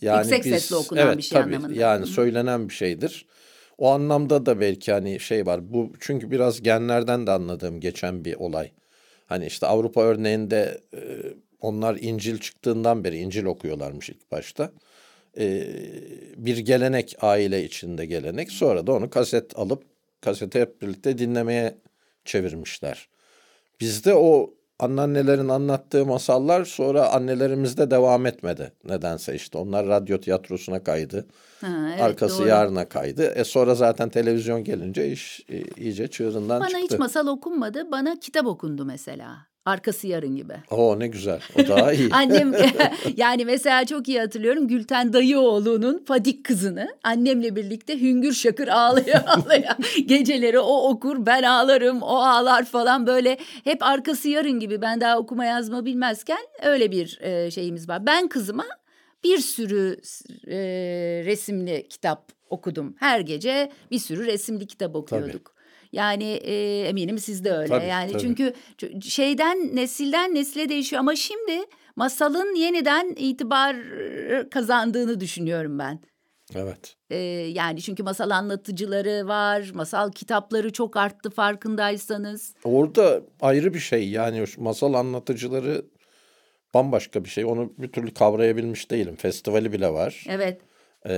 Yüksek 0.00 0.44
sesli 0.44 0.76
okunan 0.76 1.06
evet, 1.06 1.16
bir 1.16 1.22
şey 1.22 1.42
tabii, 1.42 1.56
anlamında. 1.56 1.80
Yani 1.80 2.06
söylenen 2.06 2.68
bir 2.68 2.74
şeydir. 2.74 3.26
O 3.78 3.90
anlamda 3.90 4.46
da 4.46 4.60
belki 4.60 4.92
hani 4.92 5.20
şey 5.20 5.46
var. 5.46 5.72
Bu 5.72 5.92
çünkü 6.00 6.30
biraz 6.30 6.62
genlerden 6.62 7.26
de 7.26 7.30
anladığım 7.30 7.80
geçen 7.80 8.24
bir 8.24 8.34
olay. 8.34 8.70
Hani 9.26 9.46
işte 9.46 9.66
Avrupa 9.66 10.02
örneğinde 10.02 10.80
e, 10.94 11.00
onlar 11.60 11.96
İncil 12.00 12.38
çıktığından 12.38 13.04
beri 13.04 13.18
İncil 13.18 13.44
okuyorlarmış 13.44 14.10
ilk 14.10 14.32
başta. 14.32 14.72
E, 15.38 15.66
bir 16.36 16.58
gelenek 16.58 17.16
aile 17.20 17.64
içinde 17.64 18.06
gelenek. 18.06 18.50
Sonra 18.50 18.86
da 18.86 18.92
onu 18.92 19.10
kaset 19.10 19.58
alıp 19.58 19.82
kaseti 20.20 20.60
hep 20.60 20.82
birlikte 20.82 21.18
dinlemeye 21.18 21.74
çevirmişler. 22.24 23.08
Bizde 23.80 24.14
o 24.14 24.54
anneannelerin 24.78 25.48
anlattığı 25.48 26.06
masallar 26.06 26.64
sonra 26.64 27.12
annelerimizde 27.12 27.90
devam 27.90 28.26
etmedi. 28.26 28.72
Nedense 28.84 29.34
işte 29.34 29.58
onlar 29.58 29.86
radyo 29.86 30.20
tiyatrosuna 30.20 30.84
kaydı. 30.84 31.26
Ha, 31.60 31.88
evet, 31.90 32.02
Arkası 32.02 32.38
doğru. 32.38 32.48
yarına 32.48 32.88
kaydı. 32.88 33.22
E 33.24 33.44
sonra 33.44 33.74
zaten 33.74 34.08
televizyon 34.08 34.64
gelince 34.64 35.12
iş 35.12 35.40
e, 35.48 35.62
iyice 35.76 36.08
çığırından 36.08 36.60
Bana 36.60 36.68
çıktı. 36.68 36.74
Bana 36.74 36.84
hiç 36.84 36.98
masal 36.98 37.26
okunmadı. 37.26 37.92
Bana 37.92 38.20
kitap 38.20 38.46
okundu 38.46 38.84
mesela. 38.84 39.49
Arkası 39.64 40.06
yarın 40.06 40.36
gibi. 40.36 40.52
Oo 40.70 40.98
ne 40.98 41.06
güzel. 41.06 41.40
O 41.54 41.68
daha 41.68 41.92
iyi. 41.92 42.08
Annem 42.12 42.52
yani 43.16 43.44
mesela 43.44 43.84
çok 43.84 44.08
iyi 44.08 44.20
hatırlıyorum 44.20 44.68
Gülten 44.68 45.12
Dayıoğlu'nun 45.12 46.04
Fadik 46.04 46.44
kızını 46.44 46.88
annemle 47.02 47.56
birlikte 47.56 48.00
hüngür 48.00 48.32
şakır 48.32 48.68
ağlaya 48.68 49.24
ağlaya 49.26 49.78
geceleri 50.06 50.58
o 50.58 50.88
okur 50.88 51.26
ben 51.26 51.42
ağlarım 51.42 52.02
o 52.02 52.16
ağlar 52.16 52.64
falan 52.64 53.06
böyle 53.06 53.38
hep 53.64 53.82
arkası 53.82 54.28
yarın 54.28 54.60
gibi 54.60 54.80
ben 54.82 55.00
daha 55.00 55.18
okuma 55.18 55.44
yazma 55.44 55.84
bilmezken 55.84 56.40
öyle 56.62 56.90
bir 56.90 57.18
e, 57.20 57.50
şeyimiz 57.50 57.88
var. 57.88 58.06
Ben 58.06 58.28
kızıma 58.28 58.64
bir 59.24 59.38
sürü 59.38 59.96
e, 60.46 60.56
resimli 61.24 61.88
kitap 61.88 62.32
okudum. 62.50 62.94
Her 62.98 63.20
gece 63.20 63.72
bir 63.90 63.98
sürü 63.98 64.26
resimli 64.26 64.66
kitap 64.66 64.96
okuyorduk. 64.96 65.44
Tabii. 65.44 65.59
Yani 65.92 66.24
e, 66.24 66.84
eminim 66.88 67.18
siz 67.18 67.44
de 67.44 67.52
öyle. 67.52 67.68
Tabii, 67.68 67.86
yani 67.86 68.12
tabii. 68.12 68.22
çünkü 68.22 68.54
şeyden 69.02 69.76
nesilden 69.76 70.34
nesile 70.34 70.68
değişiyor 70.68 71.00
ama 71.00 71.16
şimdi 71.16 71.64
masalın 71.96 72.54
yeniden 72.54 73.14
itibar 73.18 73.76
kazandığını 74.50 75.20
düşünüyorum 75.20 75.78
ben. 75.78 76.00
Evet. 76.54 76.96
Ee, 77.10 77.16
yani 77.52 77.82
çünkü 77.82 78.02
masal 78.02 78.30
anlatıcıları 78.30 79.28
var, 79.28 79.70
masal 79.74 80.12
kitapları 80.12 80.72
çok 80.72 80.96
arttı 80.96 81.30
farkındaysanız. 81.30 82.54
Orada 82.64 83.20
ayrı 83.40 83.74
bir 83.74 83.78
şey 83.78 84.08
yani 84.08 84.44
masal 84.58 84.94
anlatıcıları 84.94 85.84
bambaşka 86.74 87.24
bir 87.24 87.28
şey. 87.28 87.44
Onu 87.44 87.72
bir 87.78 87.88
türlü 87.88 88.14
kavrayabilmiş 88.14 88.90
değilim. 88.90 89.16
Festivali 89.16 89.72
bile 89.72 89.92
var. 89.92 90.24
Evet. 90.28 90.60
Ee, 91.06 91.14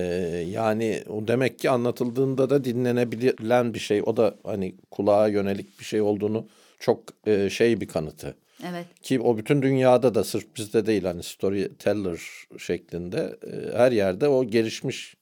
yani 0.50 1.02
o 1.08 1.28
demek 1.28 1.58
ki 1.58 1.70
anlatıldığında 1.70 2.50
da 2.50 2.64
dinlenebilen 2.64 3.74
bir 3.74 3.78
şey. 3.78 4.02
O 4.06 4.16
da 4.16 4.34
hani 4.44 4.74
kulağa 4.90 5.28
yönelik 5.28 5.80
bir 5.80 5.84
şey 5.84 6.00
olduğunu 6.00 6.48
çok 6.78 7.02
e, 7.26 7.50
şey 7.50 7.80
bir 7.80 7.88
kanıtı. 7.88 8.34
Evet. 8.70 8.86
Ki 9.02 9.20
o 9.20 9.36
bütün 9.36 9.62
dünyada 9.62 10.14
da 10.14 10.24
sırf 10.24 10.56
bizde 10.56 10.86
değil 10.86 11.04
hani 11.04 11.22
storyteller 11.22 12.20
şeklinde 12.58 13.36
e, 13.46 13.76
her 13.78 13.92
yerde 13.92 14.28
o 14.28 14.44
gelişmiş. 14.44 15.16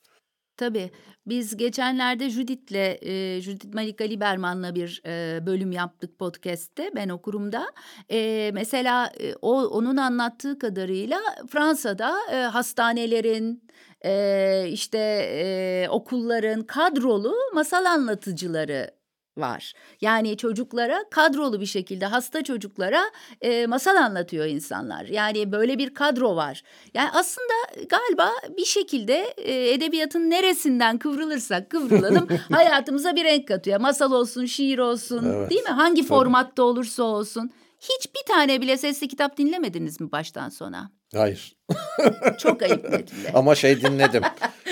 Tabii. 0.61 0.91
Biz 1.27 1.57
geçenlerde 1.57 2.31
Judith'le, 2.31 3.03
e, 3.03 3.41
Judith 3.41 3.75
Malika 3.75 4.05
Liberman'la 4.05 4.75
bir 4.75 5.03
e, 5.07 5.47
bölüm 5.47 5.73
yaptık 5.73 6.19
podcast'te 6.19 6.91
ben 6.95 7.09
okurumda. 7.09 7.67
E, 8.11 8.51
mesela 8.55 9.13
e, 9.21 9.35
o 9.43 9.67
onun 9.67 9.97
anlattığı 9.97 10.59
kadarıyla 10.59 11.19
Fransa'da 11.49 12.17
e, 12.33 12.37
hastanelerin, 12.37 13.65
e, 14.05 14.65
işte 14.69 14.99
e, 15.33 15.89
okulların 15.91 16.63
kadrolu 16.63 17.35
masal 17.55 17.85
anlatıcıları 17.85 19.00
var. 19.41 19.73
Yani 20.01 20.37
çocuklara 20.37 21.05
kadrolu 21.11 21.61
bir 21.61 21.67
şekilde 21.67 22.07
hasta 22.07 22.43
çocuklara 22.43 23.03
e, 23.41 23.67
masal 23.67 23.97
anlatıyor 23.97 24.47
insanlar. 24.47 25.05
Yani 25.05 25.53
böyle 25.53 25.79
bir 25.79 25.95
kadro 25.95 26.37
var. 26.37 26.63
Yani 26.95 27.11
aslında 27.13 27.87
galiba 27.89 28.31
bir 28.57 28.65
şekilde 28.65 29.35
e, 29.37 29.71
edebiyatın 29.71 30.31
neresinden 30.31 30.99
kıvrılırsak 30.99 31.71
kıvrılalım 31.71 32.29
hayatımıza 32.53 33.17
bir 33.17 33.25
renk 33.25 33.49
katıyor. 33.49 33.81
Masal 33.81 34.13
olsun, 34.13 34.47
şiir 34.47 34.79
olsun 34.79 35.33
evet. 35.35 35.51
değil 35.51 35.63
mi? 35.63 35.71
Hangi 35.71 36.01
Tabii. 36.03 36.09
formatta 36.09 36.63
olursa 36.63 37.03
olsun. 37.03 37.51
Hiç 37.81 38.15
bir 38.15 38.33
tane 38.33 38.61
bile 38.61 38.77
sesli 38.77 39.09
kitap 39.09 39.37
dinlemediniz 39.37 40.01
mi 40.01 40.13
baştan 40.13 40.49
sona? 40.49 40.91
Hayır. 41.15 41.57
çok 42.39 42.63
ayıp 42.63 42.85
Nedim'le. 42.85 43.25
Ama 43.35 43.55
şey 43.55 43.81
dinledim. 43.81 44.23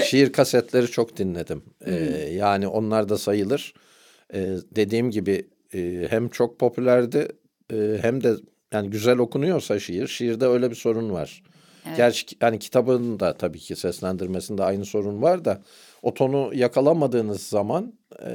Şiir 0.05 0.33
kasetleri 0.33 0.87
çok 0.87 1.17
dinledim. 1.17 1.65
Ee, 1.87 1.95
yani 2.33 2.69
onlar 2.69 3.09
da 3.09 3.19
sayılır. 3.19 3.75
Ee, 4.35 4.57
dediğim 4.77 5.11
gibi 5.11 5.49
e, 5.75 6.07
hem 6.11 6.29
çok 6.29 6.59
popülerdi 6.59 7.29
e, 7.73 7.99
hem 8.03 8.23
de 8.23 8.35
yani 8.73 8.91
güzel 8.91 9.19
okunuyorsa 9.19 9.79
şiir. 9.79 10.07
Şiirde 10.07 10.47
öyle 10.47 10.71
bir 10.71 10.77
sorun 10.77 11.13
var. 11.13 11.43
Evet. 11.87 11.97
Gerçi 11.97 12.37
yani 12.43 12.59
kitabın 12.59 13.21
da 13.21 13.33
tabii 13.33 13.59
ki 13.59 13.77
seslendirmesinde 13.77 14.65
aynı 14.65 14.85
sorun 14.85 15.23
var 15.23 15.45
da 15.45 15.63
o 16.03 16.15
tonu 16.15 16.51
yakalamadığınız 16.55 17.43
zaman 17.43 17.93
e, 18.27 18.31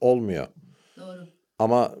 olmuyor. 0.00 0.46
Doğru. 0.96 1.26
Ama 1.58 1.94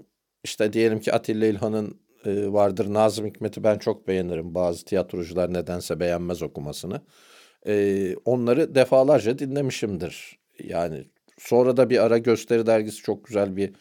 işte 0.44 0.72
diyelim 0.72 1.00
ki 1.00 1.12
Atilla 1.12 1.46
İlhan'ın 1.46 2.00
e, 2.24 2.52
vardır. 2.52 2.94
Nazım 2.94 3.26
Hikmet'i 3.26 3.64
ben 3.64 3.78
çok 3.78 4.08
beğenirim. 4.08 4.54
Bazı 4.54 4.84
tiyatrocular 4.84 5.52
nedense 5.52 6.00
beğenmez 6.00 6.42
okumasını. 6.42 7.00
E, 7.66 8.14
onları 8.24 8.74
defalarca 8.74 9.38
dinlemişimdir. 9.38 10.38
Yani 10.64 11.04
sonra 11.38 11.76
da 11.76 11.90
bir 11.90 12.04
ara 12.04 12.18
Gösteri 12.18 12.66
Dergisi 12.66 13.02
çok 13.02 13.24
güzel 13.24 13.56
bir 13.56 13.72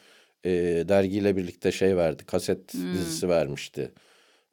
e, 0.46 0.52
dergiyle 0.90 1.38
birlikte 1.38 1.72
şey 1.72 1.98
verdi. 1.98 2.26
Kaset 2.26 2.74
hmm. 2.74 2.94
dizisi 2.94 3.30
vermişti. 3.30 3.92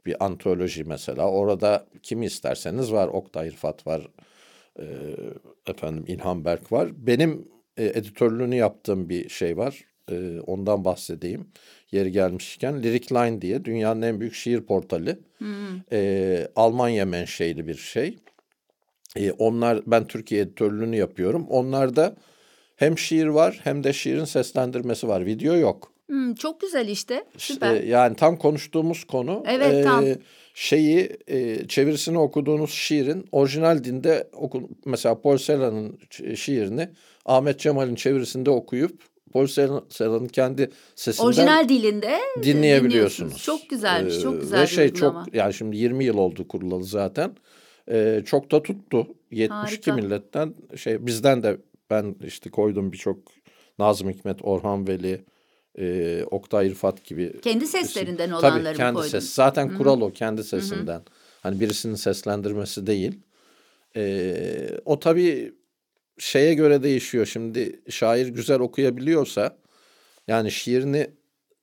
Bir 0.06 0.25
antoloji 0.25 0.84
mesela. 0.84 1.30
Orada 1.30 1.87
kimi 2.02 2.26
isterseniz 2.26 2.92
var. 2.92 3.08
Oktay 3.08 3.52
Rıfat 3.52 3.87
var. 3.87 4.08
E, 4.78 4.84
efendim 5.66 6.04
İlhan 6.06 6.44
Berk 6.44 6.73
var. 6.73 6.88
Benim 6.96 7.49
e, 7.76 7.84
editörlüğünü 7.84 8.56
yaptığım 8.56 9.08
bir 9.08 9.28
şey 9.28 9.56
var. 9.56 9.84
E, 10.11 10.40
ondan 10.40 10.84
bahsedeyim 10.84 11.46
yeri 11.92 12.12
gelmişken 12.12 12.82
Lyric 12.82 13.14
Line 13.14 13.42
diye 13.42 13.64
dünyanın 13.64 14.02
en 14.02 14.20
büyük 14.20 14.34
şiir 14.34 14.61
portali. 14.61 15.18
Hmm. 15.38 15.80
E, 15.92 16.49
Almanya 16.56 17.06
menşeli 17.06 17.66
bir 17.66 17.75
şey. 17.75 18.18
E, 19.16 19.32
onlar 19.32 19.80
ben 19.87 20.06
Türkiye 20.06 20.40
editörlüğünü 20.40 20.96
yapıyorum. 20.96 21.46
Onlarda 21.49 22.16
hem 22.84 22.98
şiir 22.98 23.26
var 23.26 23.60
hem 23.64 23.84
de 23.84 23.92
şiirin 23.92 24.24
seslendirmesi 24.24 25.08
var. 25.08 25.26
Video 25.26 25.54
yok. 25.54 25.92
Hmm, 26.06 26.34
çok 26.34 26.60
güzel 26.60 26.88
işte. 26.88 27.24
Süper. 27.36 27.74
İşte, 27.74 27.86
yani 27.86 28.16
tam 28.16 28.36
konuştuğumuz 28.36 29.04
konu. 29.04 29.42
Evet 29.46 29.74
e, 29.74 29.82
tam. 29.82 30.04
Şeyi 30.54 31.16
e, 31.26 31.68
çevirisini 31.68 32.18
okuduğunuz 32.18 32.70
şiirin 32.70 33.26
orijinal 33.32 33.84
dinde 33.84 34.28
oku, 34.32 34.68
mesela 34.84 35.20
Paul 35.20 35.36
Celan'ın 35.36 35.98
şiirini 36.34 36.88
Ahmet 37.26 37.60
Cemal'in 37.60 37.94
çevirisinde 37.94 38.50
okuyup 38.50 39.02
Paul 39.32 39.46
Celan'ın 39.46 40.28
kendi 40.28 40.70
sesinden 40.94 41.26
orijinal 41.26 41.68
dilinde 41.68 42.18
dinleyebiliyorsunuz. 42.42 43.42
Çok 43.42 43.70
güzelmiş, 43.70 44.20
çok 44.20 44.40
güzel. 44.40 44.62
Ve 44.62 44.66
şey 44.66 44.92
çok 44.92 45.34
yani 45.34 45.54
şimdi 45.54 45.76
20 45.76 46.04
yıl 46.04 46.18
oldu 46.18 46.48
kurulalı 46.48 46.84
zaten. 46.84 47.32
Ee, 47.90 48.22
çok 48.26 48.50
da 48.50 48.62
tuttu. 48.62 49.06
72 49.30 49.52
Harika. 49.52 49.94
milletten 49.94 50.54
şey 50.76 51.06
bizden 51.06 51.42
de 51.42 51.56
ben 51.90 52.16
işte 52.24 52.50
koydum 52.50 52.92
birçok 52.92 53.18
Nazım 53.78 54.10
Hikmet, 54.10 54.38
Orhan 54.42 54.88
Veli, 54.88 55.24
e, 55.78 56.24
Oktay 56.30 56.70
Rıfat 56.70 57.04
gibi. 57.04 57.40
Kendi 57.40 57.66
seslerinden 57.66 58.24
isim. 58.24 58.34
olanları 58.34 58.64
Tabii, 58.64 58.76
kendi 58.76 59.08
ses. 59.08 59.34
Zaten 59.34 59.68
Hı-hı. 59.68 59.78
kural 59.78 60.00
o 60.00 60.12
kendi 60.12 60.44
sesinden. 60.44 60.94
Hı-hı. 60.94 61.04
Hani 61.42 61.60
birisinin 61.60 61.94
seslendirmesi 61.94 62.86
değil. 62.86 63.20
E, 63.96 64.78
o 64.84 65.00
tabii 65.00 65.52
şeye 66.18 66.54
göre 66.54 66.82
değişiyor. 66.82 67.26
Şimdi 67.26 67.82
şair 67.88 68.26
güzel 68.26 68.60
okuyabiliyorsa 68.60 69.56
yani 70.28 70.50
şiirini 70.50 71.10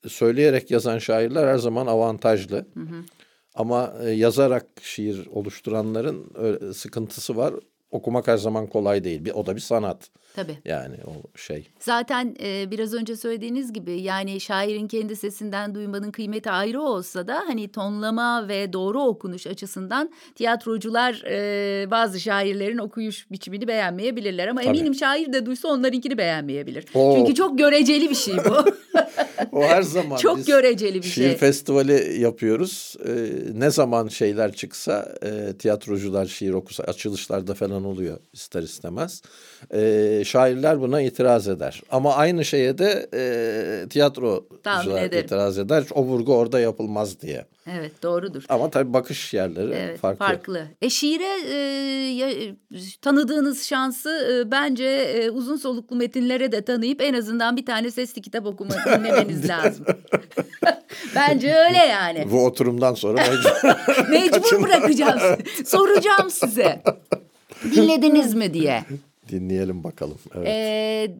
söyleyerek 0.08 0.72
yazan 0.72 0.98
şairler 0.98 1.48
her 1.48 1.58
zaman 1.58 1.88
avantajlı. 1.88 2.58
Hı 2.74 2.80
hı. 2.80 3.04
Ama 3.56 3.94
yazarak 4.14 4.66
şiir 4.82 5.28
oluşturanların 5.32 6.34
sıkıntısı 6.74 7.36
var 7.38 7.54
okumak 7.92 8.28
her 8.28 8.38
zaman 8.38 8.68
kolay 8.68 9.04
değil. 9.04 9.26
Bir, 9.26 9.32
o 9.32 9.46
da 9.46 9.56
bir 9.56 9.62
sanat. 9.62 10.10
Tabii. 10.36 10.58
Yani 10.66 10.96
o 11.06 11.38
şey. 11.38 11.68
Zaten 11.80 12.36
e, 12.44 12.72
biraz 12.72 12.94
önce 12.94 13.16
söylediğiniz 13.16 13.74
gibi 13.74 14.02
yani 14.02 14.40
şairin 14.40 14.88
kendi 14.88 15.16
sesinden 15.16 15.76
duymanın 15.76 16.12
kıymeti 16.12 16.52
ayrı 16.52 16.82
olsa 16.82 17.28
da 17.28 17.44
hani 17.48 17.72
tonlama 17.72 18.48
ve 18.48 18.74
doğru 18.74 19.02
okunuş 19.02 19.48
açısından 19.48 20.12
tiyatrocular 20.36 21.24
e, 21.28 21.92
bazı 21.92 22.20
şairlerin 22.20 22.78
okuyuş 22.78 23.32
biçimini 23.32 23.68
beğenmeyebilirler 23.68 24.48
ama 24.48 24.62
Tabii. 24.62 24.78
eminim 24.78 24.96
şair 24.96 25.34
de 25.34 25.46
duysa 25.46 25.68
onlarınkini 25.68 26.18
beğenmeyebilir. 26.18 26.86
O... 26.94 27.16
Çünkü 27.18 27.36
çok 27.36 27.58
göreceli 27.58 28.10
bir 28.10 28.16
şey 28.16 28.36
bu. 28.38 28.66
o 29.52 29.64
her 29.64 29.82
zaman 29.82 30.18
Çok 30.18 30.38
biz 30.38 30.46
göreceli 30.46 30.96
bir 30.96 31.08
şiir 31.08 31.24
şey. 31.24 31.38
festivali 31.38 32.22
yapıyoruz. 32.22 32.96
Ee, 33.08 33.12
ne 33.54 33.72
zaman 33.72 34.08
şeyler 34.08 34.52
çıksa 34.54 35.16
e, 35.24 35.58
tiyatrocular 35.58 36.26
şiir 36.26 36.54
okusa 36.54 36.84
açılışlarda 36.84 37.54
falan 37.54 37.84
oluyor 37.86 38.18
ister 38.34 38.64
istemez. 38.64 39.22
Şairler 40.26 40.82
buna 40.82 41.02
itiraz 41.02 41.48
eder. 41.48 41.82
Ama 41.92 42.16
aynı 42.16 42.46
şeye 42.46 42.78
de 42.78 43.10
e, 43.14 43.90
tiyatrocular 43.90 45.06
itiraz 45.24 45.58
eder. 45.58 45.84
O 45.94 46.04
vurgu 46.04 46.36
orada 46.36 46.60
yapılmaz 46.60 47.22
diye. 47.22 47.46
Evet 47.72 48.04
doğrudur. 48.04 48.44
Ama 48.50 48.70
tabii 48.70 48.94
bakış 48.94 49.34
yerleri 49.34 49.74
Evet, 49.74 50.00
farklı. 50.00 50.26
farklı. 50.26 50.68
E 50.82 50.90
şiire 50.90 51.50
e, 51.50 51.56
ya, 52.14 52.30
tanıdığınız 53.02 53.64
şansı 53.66 54.10
e, 54.48 54.52
bence 54.52 54.86
e, 54.86 55.30
uzun 55.30 55.56
soluklu 55.58 55.96
metinlere 55.96 56.52
de 56.52 56.62
tanıyıp 56.62 57.02
en 57.02 57.14
azından 57.14 57.58
bir 57.58 57.66
tane 57.66 57.92
sesli 57.92 58.22
kitap 58.22 58.46
okuma 58.46 58.74
dinlemeniz 58.86 59.50
lazım. 59.50 59.86
bence 61.16 61.56
öyle 61.56 61.78
yani. 61.78 62.28
Bu 62.32 62.46
oturumdan 62.46 62.94
sonra 62.94 63.22
mecbur. 64.10 64.64
Bırakacağım. 64.64 65.20
Soracağım 65.66 66.30
size. 66.30 66.82
Dinlediniz 67.76 68.34
mi 68.34 68.54
diye. 68.54 68.84
Dinleyelim 69.32 69.84
bakalım. 69.84 70.18
Evet. 70.36 70.48
Ee, 70.48 71.16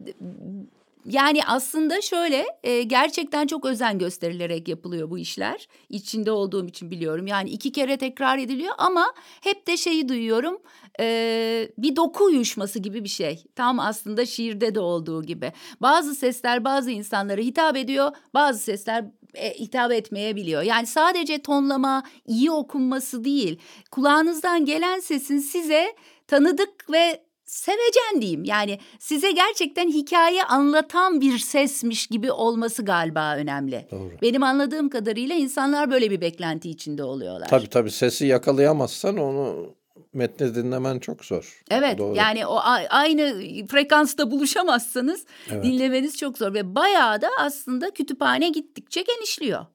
yani 1.06 1.44
aslında 1.46 2.00
şöyle 2.00 2.46
e, 2.62 2.82
gerçekten 2.82 3.46
çok 3.46 3.64
özen 3.64 3.98
gösterilerek 3.98 4.68
yapılıyor 4.68 5.10
bu 5.10 5.18
işler. 5.18 5.68
İçinde 5.88 6.30
olduğum 6.30 6.66
için 6.66 6.90
biliyorum. 6.90 7.26
Yani 7.26 7.50
iki 7.50 7.72
kere 7.72 7.96
tekrar 7.96 8.38
ediliyor 8.38 8.74
ama 8.78 9.14
hep 9.40 9.66
de 9.66 9.76
şeyi 9.76 10.08
duyuyorum. 10.08 10.58
e, 11.00 11.68
bir 11.78 11.96
doku 11.96 12.24
uyuşması 12.24 12.78
gibi 12.78 13.04
bir 13.04 13.08
şey. 13.08 13.44
Tam 13.54 13.80
aslında 13.80 14.26
şiirde 14.26 14.74
de 14.74 14.80
olduğu 14.80 15.22
gibi. 15.22 15.52
Bazı 15.80 16.14
sesler 16.14 16.64
bazı 16.64 16.90
insanlara 16.90 17.40
hitap 17.40 17.76
ediyor. 17.76 18.10
Bazı 18.34 18.58
sesler 18.58 19.04
e, 19.34 19.50
hitap 19.54 19.92
etmeyebiliyor. 19.92 20.62
Yani 20.62 20.86
sadece 20.86 21.42
tonlama, 21.42 22.02
iyi 22.26 22.50
okunması 22.50 23.24
değil. 23.24 23.58
Kulağınızdan 23.90 24.64
gelen 24.64 25.00
sesin 25.00 25.38
size 25.38 25.94
tanıdık 26.26 26.90
ve 26.92 27.22
sevecen 27.52 28.20
diyeyim. 28.20 28.44
Yani 28.44 28.78
size 28.98 29.32
gerçekten 29.32 29.88
hikaye 29.88 30.44
anlatan 30.44 31.20
bir 31.20 31.38
sesmiş 31.38 32.06
gibi 32.06 32.32
olması 32.32 32.84
galiba 32.84 33.36
önemli. 33.36 33.86
Doğru. 33.90 34.12
Benim 34.22 34.42
anladığım 34.42 34.88
kadarıyla 34.88 35.34
insanlar 35.34 35.90
böyle 35.90 36.10
bir 36.10 36.20
beklenti 36.20 36.70
içinde 36.70 37.04
oluyorlar. 37.04 37.48
Tabii 37.48 37.66
tabii 37.66 37.90
sesi 37.90 38.26
yakalayamazsan 38.26 39.16
onu 39.16 39.74
metni 40.12 40.54
dinlemen 40.54 40.98
çok 40.98 41.24
zor. 41.24 41.62
Evet 41.70 41.98
Doğru. 41.98 42.16
yani 42.16 42.46
o 42.46 42.58
aynı 42.90 43.34
frekansta 43.66 44.30
buluşamazsanız 44.30 45.26
Evet. 45.50 45.64
dinlemeniz 45.64 46.16
çok 46.16 46.38
zor 46.38 46.54
ve 46.54 46.74
bayağı 46.74 47.22
da 47.22 47.28
aslında 47.38 47.90
kütüphane 47.90 48.48
gittikçe 48.48 49.02
genişliyor. 49.02 49.66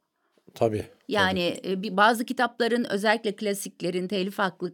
Tabii. 0.55 0.86
Yani 1.07 1.57
e, 1.65 1.84
bir 1.84 1.98
bazı 1.98 2.25
kitapların 2.25 2.84
özellikle 2.84 3.36
klasiklerin 3.36 4.07
telif 4.07 4.39
hakkı 4.39 4.74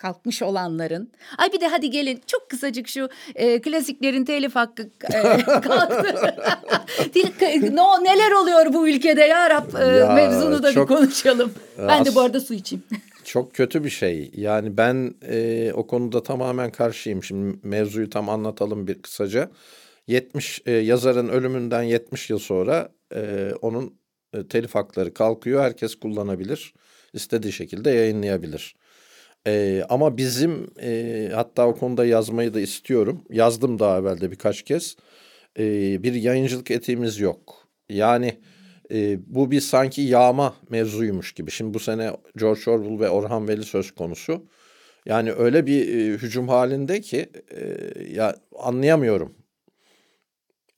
kalkmış 0.00 0.42
olanların. 0.42 1.12
Ay 1.38 1.52
bir 1.52 1.60
de 1.60 1.68
hadi 1.68 1.90
gelin 1.90 2.20
çok 2.26 2.50
kısacık 2.50 2.88
şu 2.88 3.08
e, 3.34 3.60
klasiklerin 3.60 4.24
telif 4.24 4.54
hakkı 4.54 4.82
e, 5.04 5.42
kalktı. 5.60 6.34
No, 7.72 8.04
neler 8.04 8.30
oluyor 8.30 8.72
bu 8.72 8.88
ülkede 8.88 9.20
ya 9.20 9.50
Rab 9.50 9.74
e, 9.74 9.84
Ya, 9.98 10.12
mevzunu 10.12 10.62
da 10.62 10.72
çok- 10.72 10.90
bir 10.90 10.96
konuşalım. 10.96 11.52
Ben 11.78 12.04
de 12.04 12.14
bu 12.14 12.20
arada 12.20 12.40
su 12.40 12.54
içeyim. 12.54 12.84
Çok 13.24 13.54
kötü 13.54 13.84
bir 13.84 13.90
şey. 13.90 14.30
Yani 14.36 14.76
ben 14.76 15.14
e, 15.28 15.72
o 15.74 15.86
konuda 15.86 16.22
tamamen 16.22 16.70
karşıyım. 16.70 17.24
Şimdi 17.24 17.58
mevzuyu 17.62 18.10
tam 18.10 18.28
anlatalım 18.28 18.86
bir 18.86 19.02
kısaca. 19.02 19.50
70 20.06 20.62
e, 20.66 20.72
yazarın 20.72 21.28
ölümünden 21.28 21.82
70 21.82 22.30
yıl 22.30 22.38
sonra 22.38 22.88
e, 23.14 23.50
onun 23.62 23.94
e, 24.34 24.48
telif 24.48 24.74
hakları 24.74 25.14
kalkıyor. 25.14 25.62
Herkes 25.62 25.94
kullanabilir. 25.94 26.74
İstediği 27.12 27.52
şekilde 27.52 27.90
yayınlayabilir. 27.90 28.74
E, 29.46 29.84
ama 29.88 30.16
bizim 30.16 30.70
e, 30.82 31.30
hatta 31.34 31.68
o 31.68 31.74
konuda 31.76 32.06
yazmayı 32.06 32.54
da 32.54 32.60
istiyorum. 32.60 33.24
Yazdım 33.30 33.78
daha 33.78 33.98
evvel 33.98 34.20
de 34.20 34.30
birkaç 34.30 34.62
kez. 34.62 34.96
E, 35.58 35.62
bir 36.02 36.14
yayıncılık 36.14 36.70
etiğimiz 36.70 37.20
yok. 37.20 37.68
Yani 37.88 38.40
e, 38.92 39.18
bu 39.26 39.50
bir 39.50 39.60
sanki 39.60 40.02
yağma 40.02 40.54
mevzuymuş 40.70 41.32
gibi. 41.32 41.50
Şimdi 41.50 41.74
bu 41.74 41.78
sene 41.78 42.10
George 42.36 42.70
Orwell 42.70 43.00
ve 43.00 43.10
Orhan 43.10 43.48
Veli 43.48 43.64
söz 43.64 43.90
konusu. 43.90 44.46
Yani 45.06 45.32
öyle 45.32 45.66
bir 45.66 45.88
e, 45.88 46.12
hücum 46.12 46.48
halinde 46.48 47.00
ki 47.00 47.30
e, 47.50 47.76
ya 48.10 48.36
anlayamıyorum. 48.58 49.34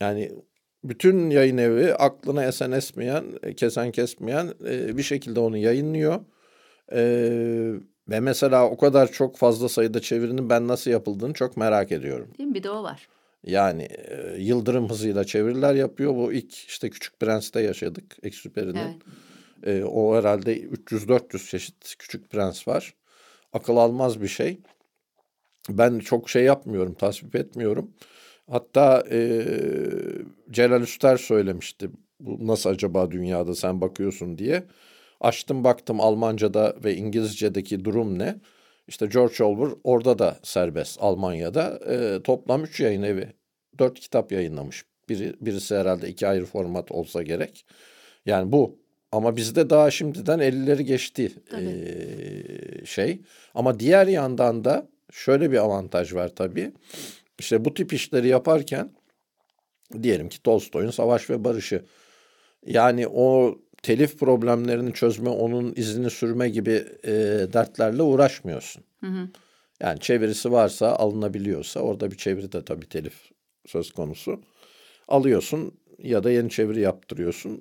Yani 0.00 0.33
bütün 0.85 1.31
yayın 1.31 1.59
evi 1.59 1.95
aklına 1.95 2.45
esen 2.45 2.73
esmeyen, 2.73 3.25
e, 3.43 3.54
kesen 3.54 3.93
kesmeyen 3.93 4.54
e, 4.69 4.97
bir 4.97 5.02
şekilde 5.02 5.41
onu 5.41 5.56
yayınlıyor. 5.56 6.21
E, 6.93 7.02
ve 8.08 8.21
mesela 8.21 8.71
o 8.71 8.76
kadar 8.76 9.12
çok 9.12 9.36
fazla 9.36 9.69
sayıda 9.69 10.00
çevirinin 10.00 10.50
ben 10.50 10.69
nasıl 10.69 10.91
yapıldığını 10.91 11.32
çok 11.32 11.56
merak 11.56 11.93
ediyorum. 11.93 12.28
Değil 12.38 12.49
mi? 12.49 12.54
Bir 12.54 12.62
de 12.62 12.71
o 12.71 12.82
var. 12.82 13.08
Yani 13.47 13.82
e, 13.82 14.36
yıldırım 14.38 14.91
hızıyla 14.91 15.25
çeviriler 15.25 15.75
yapıyor. 15.75 16.15
Bu 16.15 16.32
ilk 16.32 16.54
işte 16.54 16.91
Küçük 16.91 17.21
Prens'te 17.21 17.60
yaşadık. 17.60 18.17
Exupéry'nin. 18.23 18.75
Evet. 18.75 18.97
E, 19.67 19.84
o 19.84 20.17
herhalde 20.17 20.60
300-400 20.60 21.50
çeşit 21.50 21.95
Küçük 21.99 22.30
Prens 22.30 22.69
var. 22.69 22.95
Akıl 23.52 23.76
almaz 23.76 24.23
bir 24.23 24.28
şey. 24.28 24.58
Ben 25.69 25.99
çok 25.99 26.30
şey 26.30 26.45
yapmıyorum, 26.45 26.95
tasvip 26.95 27.36
etmiyorum. 27.36 27.91
Hatta 28.50 29.04
e, 29.10 29.47
Celal 30.50 30.82
Üster 30.82 31.17
söylemişti. 31.17 31.91
Bu 32.21 32.47
nasıl 32.47 32.71
acaba 32.71 33.10
dünyada 33.10 33.54
sen 33.54 33.80
bakıyorsun 33.80 34.38
diye. 34.38 34.62
Açtım 35.23 35.65
baktım 35.65 36.00
Almanca'da 36.00 36.76
ve 36.85 36.97
İngilizce'deki 36.97 37.85
durum 37.85 38.19
ne? 38.19 38.37
İşte 38.89 39.06
George 39.06 39.45
Orwell 39.45 39.78
orada 39.85 40.19
da 40.19 40.39
serbest 40.43 40.99
Almanya'da. 41.00 41.80
E, 41.91 42.23
toplam 42.23 42.65
üç 42.65 42.80
yayın 42.80 43.02
evi. 43.02 43.32
Dört 43.78 44.00
kitap 44.00 44.32
yayınlamış. 44.32 44.85
Biri, 45.08 45.35
birisi 45.41 45.76
herhalde 45.76 46.08
iki 46.08 46.26
ayrı 46.28 46.45
format 46.45 46.93
olsa 46.93 47.23
gerek. 47.23 47.67
Yani 48.26 48.52
bu. 48.52 48.78
Ama 49.13 49.37
bizde 49.37 49.71
daha 49.71 49.91
şimdiden 49.91 50.39
50'leri 50.39 50.82
geçti 50.82 51.32
e, 51.52 52.85
şey. 52.87 53.21
Ama 53.54 53.80
diğer 53.80 54.06
yandan 54.06 54.65
da 54.65 54.89
şöyle 55.13 55.52
bir 55.52 55.58
avantaj 55.58 56.15
var 56.15 56.28
tabii. 56.37 56.73
İşte 57.39 57.65
bu 57.65 57.75
tip 57.75 57.93
işleri 57.93 58.28
yaparken 58.28 58.91
diyelim 60.02 60.28
ki 60.28 60.43
Tolstoy'un 60.43 60.91
Savaş 60.91 61.30
ve 61.30 61.45
Barış'ı 61.45 61.85
yani 62.67 63.08
o 63.08 63.58
telif 63.82 64.18
problemlerini 64.18 64.92
çözme, 64.92 65.28
onun 65.30 65.73
izini 65.76 66.10
sürme 66.10 66.49
gibi 66.49 66.84
e, 67.04 67.12
dertlerle 67.52 68.02
uğraşmıyorsun. 68.02 68.84
Hı 69.00 69.06
hı. 69.06 69.28
Yani 69.80 70.00
çevirisi 70.00 70.52
varsa 70.52 70.88
alınabiliyorsa 70.88 71.80
orada 71.80 72.10
bir 72.10 72.16
çeviri 72.16 72.52
de 72.52 72.64
tabii 72.64 72.88
telif 72.88 73.14
söz 73.66 73.92
konusu. 73.92 74.40
Alıyorsun 75.08 75.78
ya 75.99 76.25
da 76.25 76.30
yeni 76.30 76.50
çeviri 76.50 76.80
yaptırıyorsun. 76.80 77.60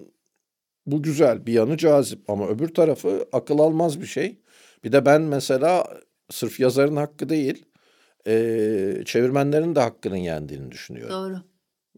Bu 0.86 1.04
güzel 1.04 1.46
bir 1.46 1.54
yanı 1.54 1.78
cazip 1.78 2.30
ama 2.30 2.48
öbür 2.48 2.68
tarafı 2.74 3.26
akıl 3.32 3.60
almaz 3.60 4.02
bir 4.02 4.06
şey. 4.06 4.40
Bir 4.84 4.92
de 4.92 5.06
ben 5.06 5.22
mesela 5.22 5.88
sırf 6.30 6.60
yazarın 6.60 6.96
hakkı 6.96 7.30
değil 7.30 7.66
e, 8.28 9.04
çevirmenlerin 9.06 9.76
de 9.76 9.80
hakkının 9.80 10.16
yendiğini 10.16 10.72
düşünüyorum. 10.72 11.16
Doğru. 11.16 11.42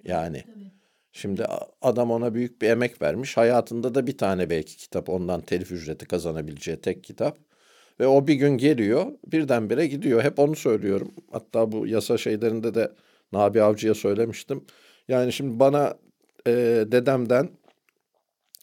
Yani 0.03 0.43
şimdi 1.13 1.45
adam 1.81 2.11
ona 2.11 2.33
büyük 2.33 2.61
bir 2.61 2.69
emek 2.69 3.01
vermiş. 3.01 3.37
Hayatında 3.37 3.95
da 3.95 4.07
bir 4.07 4.17
tane 4.17 4.49
belki 4.49 4.77
kitap 4.77 5.09
ondan 5.09 5.41
telif 5.41 5.71
ücreti 5.71 6.05
kazanabileceği 6.05 6.81
tek 6.81 7.03
kitap. 7.03 7.37
Ve 7.99 8.07
o 8.07 8.27
bir 8.27 8.33
gün 8.33 8.57
geliyor 8.57 9.05
birdenbire 9.27 9.87
gidiyor. 9.87 10.23
Hep 10.23 10.39
onu 10.39 10.55
söylüyorum. 10.55 11.11
Hatta 11.31 11.71
bu 11.71 11.87
yasa 11.87 12.17
şeylerinde 12.17 12.75
de 12.75 12.91
Nabi 13.31 13.61
Avcı'ya 13.61 13.93
söylemiştim. 13.93 14.65
Yani 15.07 15.33
şimdi 15.33 15.59
bana 15.59 15.93
e, 16.47 16.51
dedemden 16.91 17.49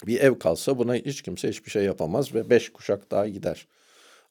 bir 0.06 0.20
ev 0.20 0.38
kalsa 0.38 0.78
buna 0.78 0.94
hiç 0.94 1.22
kimse 1.22 1.48
hiçbir 1.48 1.70
şey 1.70 1.84
yapamaz 1.84 2.34
ve 2.34 2.50
beş 2.50 2.72
kuşak 2.72 3.10
daha 3.10 3.28
gider. 3.28 3.66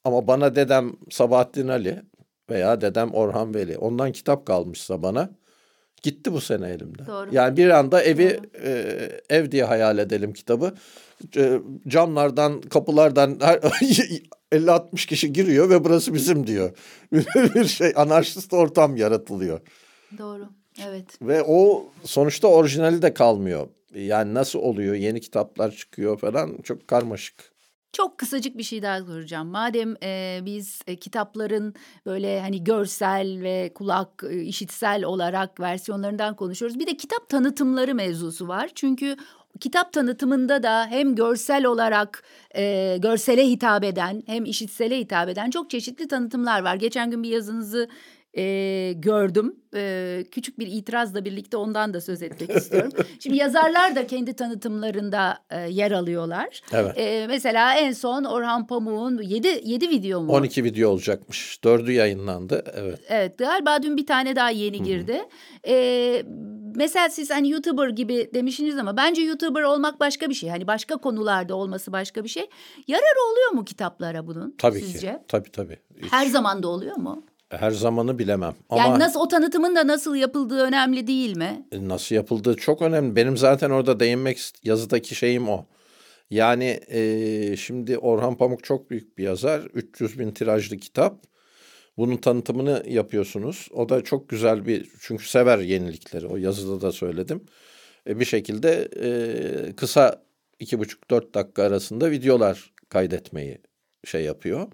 Ama 0.04 0.28
bana 0.28 0.56
dedem 0.56 0.94
Sabahattin 1.10 1.68
Ali 1.68 2.02
veya 2.50 2.82
dedem 2.82 3.14
Orhan 3.14 3.56
Veli 3.56 3.78
ondan 3.78 4.12
kitap 4.12 4.46
kalmışsa 4.46 5.04
bana 5.04 5.30
gitti 6.02 6.34
bu 6.34 6.42
sene 6.42 6.70
elimde. 6.70 7.08
Doğru. 7.08 7.30
Yani 7.32 7.58
bir 7.58 7.70
anda 7.70 8.04
evi 8.04 8.40
e, 8.64 8.72
ev 9.30 9.52
diye 9.52 9.64
hayal 9.64 9.98
edelim 9.98 10.34
kitabı. 10.34 10.74
E, 11.38 11.60
camlardan, 11.88 12.62
kapılardan 12.62 13.38
her 13.42 13.58
50-60 14.52 15.08
kişi 15.08 15.34
giriyor 15.34 15.70
ve 15.70 15.84
burası 15.84 16.14
bizim 16.14 16.48
diyor. 16.48 16.72
bir 17.56 17.66
şey 17.66 17.94
anarşist 17.96 18.54
ortam 18.54 18.96
yaratılıyor. 18.96 19.60
Doğru. 20.18 20.50
Evet. 20.88 21.06
Ve 21.22 21.44
o 21.44 21.92
sonuçta 22.04 22.48
orijinali 22.48 23.02
de 23.02 23.14
kalmıyor. 23.14 23.68
Yani 23.96 24.34
nasıl 24.34 24.60
oluyor? 24.60 24.96
Yeni 24.96 25.22
kitaplar 25.22 25.72
çıkıyor 25.72 26.18
falan. 26.18 26.58
Çok 26.64 26.88
karmaşık. 26.88 27.59
Çok 27.94 28.18
kısacık 28.18 28.58
bir 28.58 28.64
şey 28.64 28.82
daha 28.82 29.02
soracağım. 29.02 29.48
Madem 29.48 29.96
e, 30.04 30.40
biz 30.46 30.82
e, 30.88 30.96
kitapların 30.96 31.74
böyle 32.06 32.42
hani 32.42 32.64
görsel 32.64 33.42
ve 33.42 33.72
kulak 33.76 34.24
e, 34.30 34.42
işitsel 34.42 35.04
olarak 35.04 35.60
versiyonlarından 35.60 36.36
konuşuyoruz. 36.36 36.80
Bir 36.80 36.88
de 36.88 36.98
kitap 36.98 37.30
tanıtımları 37.30 37.96
mevzusu 37.96 38.48
var. 38.48 38.70
Çünkü 38.76 39.16
kitap 39.60 39.94
tanıtımında 39.94 40.64
da 40.64 40.88
hem 40.90 41.16
görsel 41.16 41.66
olarak 41.66 42.24
e, 42.56 42.98
görsele 43.00 43.48
hitap 43.48 43.84
eden 43.84 44.24
hem 44.26 44.46
işitsele 44.46 45.00
hitap 45.00 45.30
eden 45.30 45.50
çok 45.50 45.70
çeşitli 45.70 46.08
tanıtımlar 46.08 46.64
var. 46.64 46.76
Geçen 46.76 47.12
gün 47.12 47.24
bir 47.24 47.30
yazınızı 47.30 47.90
e, 48.38 48.94
gördüm. 48.96 49.56
E, 49.76 50.24
küçük 50.32 50.60
bir 50.60 50.68
itirazla 50.68 51.26
birlikte 51.26 51.58
ondan 51.58 51.94
da 51.94 52.02
söz 52.02 52.22
etmek 52.22 52.50
istiyorum. 52.50 52.92
Şimdi 53.20 53.38
yazarlar 53.38 53.96
da 53.96 54.08
kendi 54.08 54.34
tanıtımlarında 54.34 55.38
e, 55.50 55.60
yer 55.70 55.92
alıyorlar. 55.92 56.62
Evet. 56.72 56.98
E, 56.98 57.26
mesela 57.28 57.74
en 57.76 57.92
son 57.92 58.24
Orhan 58.24 58.68
Pamuk'un 58.68 59.22
7 59.22 59.62
7 59.66 59.90
video 59.90 60.22
mu? 60.22 60.32
12 60.32 60.64
video 60.64 60.90
olacakmış. 60.90 61.60
4'ü 61.64 61.92
yayınlandı. 61.92 62.64
Evet. 62.74 63.00
Evet 63.10 63.38
galiba 63.38 63.84
dün 63.84 63.98
bir 63.98 64.06
tane 64.06 64.36
daha 64.36 64.50
yeni 64.50 64.84
girdi. 64.84 65.22
Ee, 65.68 66.24
mesela 66.76 67.10
siz 67.10 67.30
hani 67.32 67.50
YouTuber 67.50 67.90
gibi 67.90 68.30
demişsiniz 68.34 68.78
ama 68.78 68.98
bence 68.98 69.22
YouTuber 69.22 69.62
olmak 69.62 70.00
başka 70.00 70.30
bir 70.30 70.34
şey. 70.36 70.50
Hani 70.50 70.68
başka 70.68 70.98
konularda 70.98 71.56
olması 71.56 71.92
başka 71.92 72.24
bir 72.24 72.30
şey. 72.30 72.50
Yararı 72.88 73.32
oluyor 73.32 73.52
mu 73.52 73.66
kitaplara 73.66 74.28
bunun 74.28 74.56
Tabii 74.58 74.80
sizce? 74.80 75.00
ki. 75.08 75.18
Tabii 75.28 75.52
tabii. 75.52 75.78
Hiç- 76.02 76.12
Her 76.12 76.26
zaman 76.26 76.64
da 76.64 76.68
oluyor 76.68 76.96
mu? 76.96 77.24
Her 77.50 77.72
zamanı 77.72 78.20
bilemem. 78.20 78.56
Ama 78.70 78.82
Yani 78.82 79.00
nasıl 79.00 79.20
o 79.20 79.28
tanıtımın 79.28 79.76
da 79.76 79.88
nasıl 79.88 80.16
yapıldığı 80.16 80.62
önemli 80.62 81.08
değil 81.08 81.38
mi? 81.38 81.66
nasıl 81.82 82.16
yapıldığı 82.16 82.56
çok 82.56 82.82
önemli. 82.82 83.16
Benim 83.16 83.38
zaten 83.38 83.70
orada 83.70 84.00
değinmek 84.00 84.40
yazıdaki 84.64 85.16
şeyim 85.16 85.50
o. 85.50 85.66
Yani 86.30 86.80
eee, 86.92 87.56
şimdi 87.58 87.98
Orhan 87.98 88.38
Pamuk 88.38 88.64
çok 88.64 88.90
büyük 88.92 89.18
bir 89.18 89.24
yazar. 89.24 89.62
300 89.74 90.20
bin 90.20 90.32
tirajlı 90.32 90.78
kitap. 90.78 91.24
Bunun 91.98 92.18
tanıtımını 92.18 92.84
yapıyorsunuz. 92.88 93.68
O 93.74 93.90
da 93.90 94.04
çok 94.04 94.30
güzel 94.30 94.66
bir 94.66 94.90
çünkü 95.00 95.30
sever 95.30 95.60
yenilikleri. 95.60 96.28
O 96.28 96.38
yazıda 96.38 96.82
da 96.82 96.92
söyledim. 96.92 97.44
E, 98.08 98.20
bir 98.20 98.26
şekilde 98.26 98.90
eee, 98.96 99.76
kısa 99.76 100.24
iki 100.60 100.80
buçuk 100.80 101.10
dört 101.12 101.34
dakika 101.36 101.64
arasında 101.64 102.12
videolar 102.12 102.74
kaydetmeyi 102.90 103.58
şey 104.06 104.24
yapıyor. 104.24 104.68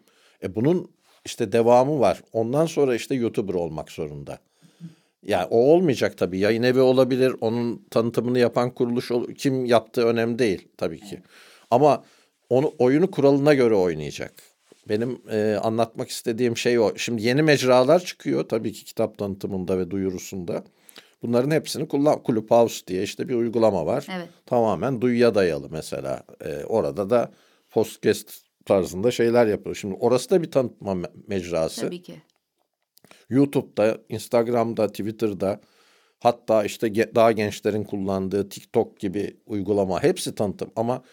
E 0.44 0.56
bunun 0.56 0.95
işte 1.26 1.52
devamı 1.52 2.00
var. 2.00 2.22
Ondan 2.34 2.66
sonra 2.66 2.96
işte 2.96 3.16
YouTuber 3.16 3.54
olmak 3.54 3.92
zorunda. 3.92 4.40
Yani 5.24 5.48
o 5.50 5.58
olmayacak 5.58 6.18
tabii. 6.18 6.40
Yayın 6.40 6.64
evi 6.64 6.80
olabilir. 6.80 7.36
Onun 7.42 7.86
tanıtımını 7.92 8.40
yapan 8.40 8.72
kuruluş 8.72 9.12
kim 9.38 9.66
yaptığı 9.66 10.06
önemli 10.06 10.40
değil 10.40 10.68
tabii 10.78 11.00
ki. 11.00 11.22
Ama 11.72 12.04
onu 12.50 12.74
oyunu 12.80 13.12
kuralına 13.12 13.54
göre 13.54 13.76
oynayacak. 13.76 14.34
Benim 14.90 15.22
e, 15.32 15.60
anlatmak 15.64 16.10
istediğim 16.10 16.58
şey 16.58 16.80
o. 16.80 16.98
Şimdi 16.98 17.24
yeni 17.24 17.42
mecralar 17.42 18.06
çıkıyor 18.06 18.50
tabii 18.50 18.74
ki 18.74 18.86
kitap 18.86 19.18
tanıtımında 19.18 19.78
ve 19.78 19.92
duyurusunda. 19.92 20.64
Bunların 21.24 21.52
hepsini 21.52 21.88
kullan 21.88 22.22
Clubhouse 22.28 22.88
diye 22.88 23.04
işte 23.04 23.30
bir 23.30 23.36
uygulama 23.36 23.86
var. 23.86 24.08
Evet. 24.18 24.30
Tamamen 24.46 25.02
duyuya 25.02 25.36
dayalı 25.36 25.68
mesela. 25.72 26.24
E, 26.46 26.64
orada 26.66 27.10
da 27.10 27.32
podcast 27.70 28.45
tarzında 28.66 29.12
şeyler 29.12 29.48
yapıyor. 29.48 29.76
Şimdi 29.76 29.96
orası 30.00 30.30
da 30.30 30.42
bir 30.44 30.52
tanıtma 30.52 30.92
me- 30.92 31.12
mecrası. 31.28 31.82
Tabii 31.82 32.02
ki. 32.02 32.22
YouTube'da, 33.30 33.98
Instagram'da, 34.10 34.88
Twitter'da 34.88 35.62
hatta 36.20 36.64
işte 36.64 37.16
daha 37.16 37.32
gençlerin 37.32 37.84
kullandığı 37.84 38.50
TikTok 38.50 39.00
gibi 39.00 39.38
uygulama 39.46 40.04
hepsi 40.04 40.36
tanıtım 40.36 40.72
ama 40.76 41.04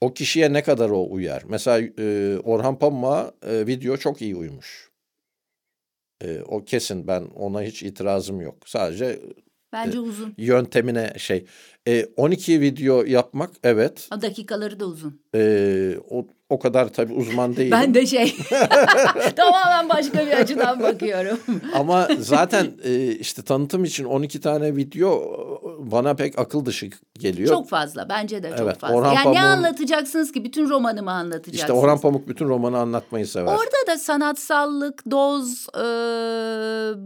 o 0.00 0.14
kişiye 0.14 0.52
ne 0.52 0.62
kadar 0.62 0.90
o 0.90 1.10
uyar? 1.10 1.42
Mesela 1.48 1.88
e, 1.98 2.38
Orhan 2.38 2.78
Pamuk'a 2.78 3.32
e, 3.46 3.66
video 3.66 3.96
çok 3.96 4.22
iyi 4.22 4.36
uymuş. 4.36 4.90
E, 6.24 6.40
o 6.40 6.64
kesin 6.64 7.06
ben 7.06 7.22
ona 7.22 7.62
hiç 7.62 7.82
itirazım 7.82 8.40
yok. 8.40 8.56
Sadece 8.66 9.20
Bence 9.72 10.00
uzun. 10.00 10.34
yöntemine 10.38 11.12
şey. 11.18 11.44
E, 11.88 12.04
12 12.16 12.60
video 12.60 13.04
yapmak 13.04 13.50
evet. 13.64 14.08
O 14.16 14.22
dakikaları 14.22 14.80
da 14.80 14.86
uzun. 14.86 15.20
E, 15.34 15.94
o, 16.10 16.26
o 16.48 16.58
kadar 16.58 16.88
tabii 16.92 17.12
uzman 17.12 17.56
değilim. 17.56 17.70
Ben 17.70 17.94
de 17.94 18.06
şey 18.06 18.34
tamamen 19.36 19.88
başka 19.88 20.26
bir 20.26 20.32
açıdan 20.32 20.80
bakıyorum. 20.80 21.38
Ama 21.74 22.08
zaten 22.18 22.66
e, 22.84 23.06
işte 23.06 23.42
tanıtım 23.42 23.84
için 23.84 24.04
12 24.04 24.40
tane 24.40 24.76
video 24.76 25.10
e, 25.64 25.69
bana 25.80 26.14
pek 26.14 26.38
akıl 26.38 26.64
dışı 26.64 26.90
geliyor. 27.18 27.48
Çok 27.48 27.68
fazla 27.68 28.08
bence 28.08 28.42
de 28.42 28.50
çok 28.50 28.60
Evet, 28.60 28.78
fazla. 28.78 28.96
Orhan 28.96 29.12
yani 29.12 29.18
ne 29.18 29.34
Pamuk'un- 29.34 29.46
anlatacaksınız 29.56 30.32
ki? 30.32 30.44
Bütün 30.44 30.68
romanı 30.68 31.02
mı 31.02 31.10
anlatacaksınız? 31.10 31.58
işte 31.60 31.72
Orhan 31.72 32.00
Pamuk 32.00 32.28
bütün 32.28 32.48
romanı 32.48 32.78
anlatmayı 32.78 33.26
sever. 33.26 33.52
Orada 33.52 33.86
da 33.92 33.98
sanatsallık, 33.98 35.10
doz 35.10 35.66
e, 35.76 35.80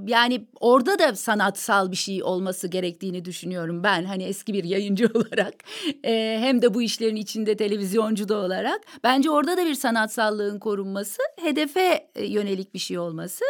yani 0.07 0.47
orada 0.61 0.99
da 0.99 1.15
sanatsal 1.17 1.91
bir 1.91 1.97
şey 1.97 2.23
olması 2.23 2.69
gerektiğini 2.69 3.25
düşünüyorum 3.25 3.83
ben. 3.85 4.05
Hani 4.05 4.23
eski 4.23 4.55
bir 4.55 4.65
yayıncı 4.65 5.07
olarak 5.15 5.55
e, 6.05 6.39
hem 6.41 6.63
de 6.63 6.75
bu 6.75 6.83
işlerin 6.83 7.17
içinde 7.17 7.57
televizyoncu 7.57 8.29
da 8.29 8.37
olarak. 8.39 8.81
Bence 9.05 9.31
orada 9.31 9.57
da 9.57 9.67
bir 9.67 9.75
sanatsallığın 9.75 10.59
korunması, 10.59 11.23
hedefe 11.43 12.07
e, 12.15 12.25
yönelik 12.27 12.75
bir 12.75 12.79
şey 12.79 12.99
olması. 12.99 13.45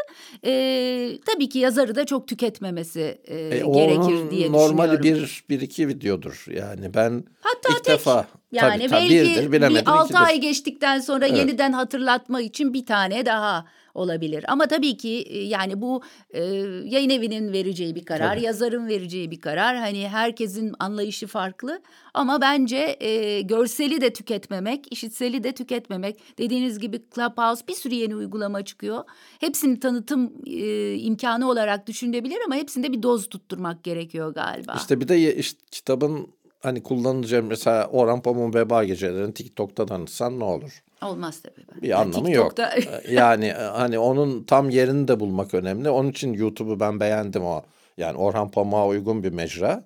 E, 0.47 1.19
tabii 1.27 1.49
ki 1.49 1.59
yazarı 1.59 1.95
da 1.95 2.05
çok 2.07 2.29
tüketmemesi 2.29 3.19
e, 3.25 3.35
E, 3.37 3.59
gerekir 3.59 4.31
diye 4.31 4.53
düşünüyorum. 4.53 5.03
bir, 5.03 5.14
bir 5.51 5.61
iki 5.61 5.89
videodur. 5.89 6.45
Yani 6.51 6.95
ben 6.95 7.25
Hatta 7.41 7.69
ilk 7.71 7.85
tek. 7.85 7.95
defa 7.95 8.27
Yani 8.53 8.71
tabii, 8.79 8.89
tabii 8.89 9.01
belki 9.01 9.15
birdir, 9.15 9.53
bilemedim 9.53 9.87
bir 9.87 9.91
altı 9.91 10.05
ikidir. 10.13 10.27
ay 10.27 10.41
geçtikten 10.41 11.01
sonra 11.01 11.27
Evet. 11.27 11.39
yeniden 11.39 11.73
hatırlatma 11.73 12.41
için 12.41 12.75
bir 12.75 12.87
tane 12.87 13.27
daha 13.27 13.65
olabilir. 13.95 14.45
Ama 14.49 14.67
tabii 14.67 14.97
ki 14.97 15.25
e, 15.29 15.39
yani 15.39 15.81
bu 15.81 16.03
e, 16.31 16.41
yayın 16.85 17.11
evinin 17.11 17.53
vereceği 17.53 17.95
bir 17.95 18.05
karar, 18.05 18.35
Tabii. 18.35 18.45
yazarın 18.45 18.89
vereceği 18.89 19.31
bir 19.31 19.41
karar. 19.41 19.77
Hani 19.77 20.09
herkesin 20.09 20.73
anlayışı 20.79 21.27
farklı. 21.27 21.83
Ama 22.15 22.41
bence 22.41 22.97
e, 23.01 23.41
görseli 23.41 24.01
de 24.01 24.13
tüketmemek, 24.13 24.93
işitseli 24.93 25.45
de 25.45 25.53
tüketmemek. 25.53 26.39
Dediğiniz 26.39 26.79
gibi 26.79 27.03
Clubhouse 27.15 27.67
bir 27.69 27.75
sürü 27.75 27.95
yeni 27.95 28.17
uygulama 28.17 28.65
çıkıyor. 28.65 29.05
Hepsini 29.41 29.81
tanıtım 29.81 30.33
e, 30.47 30.95
imkanı 30.95 31.51
olarak 31.51 31.87
düşünülebilir 31.87 32.39
ama 32.47 32.55
hepsinde 32.55 32.93
bir 32.93 33.03
doz 33.03 33.29
tutturmak 33.29 33.85
gerekiyor 33.85 34.35
galiba. 34.35 34.75
İşte 34.77 35.01
bir 35.01 35.09
de 35.09 35.37
işte 35.37 35.61
kitabın 35.71 36.29
hani 36.61 36.83
kullanılacağı 36.83 37.43
mesela 37.43 37.87
Orhan 37.87 38.23
Pamuk'un 38.23 38.55
Veba 38.55 38.85
Gecelerini 38.85 39.35
TikTok'ta 39.35 39.87
tanıtsan 39.87 40.41
ne 40.41 40.45
olur? 40.45 40.84
Olmaz 41.05 41.43
tabii. 41.43 41.83
Bir 41.83 41.89
Yani 41.89 42.03
anlamı 42.05 42.31
yok. 42.31 42.53
TikTok'ta- 42.57 43.11
yani 43.13 43.47
e, 43.47 43.53
hani 43.53 43.99
onun 43.99 44.45
tam 44.45 44.71
yerini 44.71 45.09
de 45.09 45.21
bulmak 45.21 45.55
önemli. 45.55 45.91
Onun 45.91 46.11
için 46.11 46.33
YouTube'u 46.33 46.81
ben 46.81 47.01
beğendim 47.01 47.45
o. 47.45 47.63
Yani 47.97 48.19
Orhan 48.19 48.51
Pamuk'a 48.51 48.87
uygun 48.87 49.23
bir 49.23 49.31
mecra. 49.33 49.85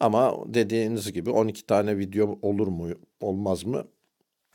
Ama 0.00 0.34
dediğiniz 0.46 1.12
gibi 1.12 1.30
12 1.30 1.66
tane 1.66 1.98
video 1.98 2.38
olur 2.42 2.66
mu 2.68 2.88
olmaz 3.20 3.64
mı? 3.64 3.84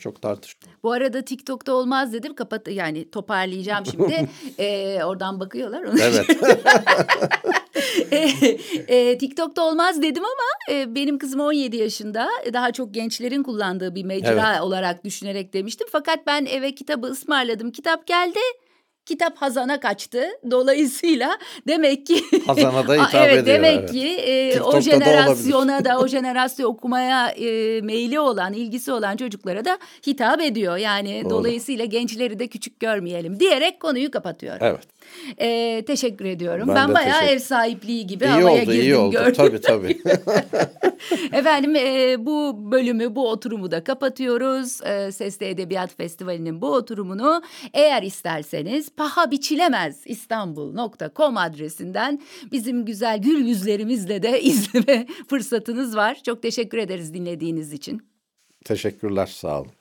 Çok 0.04 0.22
tartışmalı. 0.22 0.74
Bu 0.84 0.92
arada 0.92 1.22
TikTok'ta 1.22 1.74
olmaz 1.74 2.14
dedim. 2.14 2.36
Kapat 2.36 2.68
yani 2.68 3.10
toparlayacağım 3.12 3.86
şimdi. 3.86 4.30
Ee, 4.60 5.04
oradan 5.04 5.40
bakıyorlar. 5.40 5.84
Onu 5.84 6.00
Evet. 6.02 6.26
e, 8.12 8.98
e, 8.98 9.18
TikTok'ta 9.18 9.62
olmaz 9.62 10.02
dedim 10.02 10.24
ama 10.24 10.78
e, 10.78 10.96
benim 10.96 11.18
kızım 11.18 11.40
17 11.40 11.78
yaşında. 11.78 12.30
Daha 12.54 12.72
çok 12.72 12.94
gençlerin 12.94 13.44
kullandığı 13.44 13.96
bir 13.96 14.04
mecra 14.04 14.64
olarak 14.64 15.04
düşünerek 15.04 15.54
demiştim. 15.54 15.88
Fakat 15.92 16.28
ben 16.28 16.46
eve 16.46 16.76
kitabı 16.76 17.08
ısmarladım. 17.08 17.72
Kitap 17.72 18.08
geldi. 18.08 18.40
Kitap 19.06 19.38
Hazan'a 19.38 19.80
kaçtı. 19.80 20.24
Dolayısıyla 20.52 21.38
demek 21.68 22.08
ki 22.08 22.24
Hazan'a 22.46 22.88
da 22.88 22.94
hitap 23.08 23.16
evet, 23.16 23.38
ediyor, 23.38 23.46
Demek 23.46 23.80
evet. 23.80 23.92
ki 23.92 24.08
e, 24.08 24.62
o 24.62 24.74
da 24.74 24.82
jenerasyona 24.82 25.86
da 25.86 26.00
o 26.00 26.08
jenerasyon 26.08 26.70
okumaya 26.70 27.30
e, 27.30 27.82
meyli 27.82 28.20
olan, 28.20 28.54
ilgisi 28.54 28.92
olan 28.92 29.18
çocuklara 29.18 29.66
da 29.66 29.80
hitap 30.08 30.42
ediyor. 30.42 30.78
Yani 30.78 31.22
Doğru. 31.24 31.30
dolayısıyla 31.30 31.86
gençleri 31.86 32.40
de 32.40 32.48
küçük 32.48 32.80
görmeyelim 32.80 33.40
diyerek 33.40 33.80
konuyu 33.80 34.12
kapatıyorum. 34.12 34.68
Evet. 34.68 34.88
E, 35.38 35.84
teşekkür 35.88 36.26
ediyorum. 36.26 36.68
Ben 36.68 36.76
Ben, 36.76 36.94
bayağı 36.94 37.20
teşekkür- 37.20 37.36
ev 37.36 37.40
sahipliği 37.40 38.08
gibi 38.08 38.24
İyi 38.24 38.28
havaya 38.28 38.48
oldu, 38.48 38.60
girdim 38.72 38.82
iyi 38.82 38.96
oldu. 38.96 39.12
gördüm. 39.12 39.34
Tabii 39.38 39.62
tabii. 39.62 40.02
Efendim 41.34 41.76
e, 41.76 42.16
bu 42.26 42.72
bölümü, 42.72 43.16
bu 43.16 43.30
oturumu 43.30 43.72
da 43.72 43.84
kapatıyoruz. 43.84 44.82
E, 44.86 45.12
Sesli 45.12 45.46
Edebiyat 45.46 45.98
Festivali'nin 45.98 46.62
bu 46.62 46.74
oturumunu 46.74 47.42
eğer 47.74 48.04
isterseniz 48.04 48.90
paha 48.98 49.32
biçilemez 49.32 50.02
İstanbul.com 50.06 51.38
adresinden 51.38 52.22
bizim 52.52 52.86
güzel 52.86 53.22
gül 53.22 53.48
yüzlerimizle 53.48 54.24
de 54.24 54.42
izleme 54.42 55.06
fırsatınız 55.30 55.96
var. 55.96 56.18
Çok 56.26 56.42
teşekkür 56.42 56.78
ederiz 56.78 57.14
dinlediğiniz 57.14 57.74
için. 57.74 58.02
Teşekkürler 58.66 59.26
sağ 59.26 59.62
olun. 59.62 59.72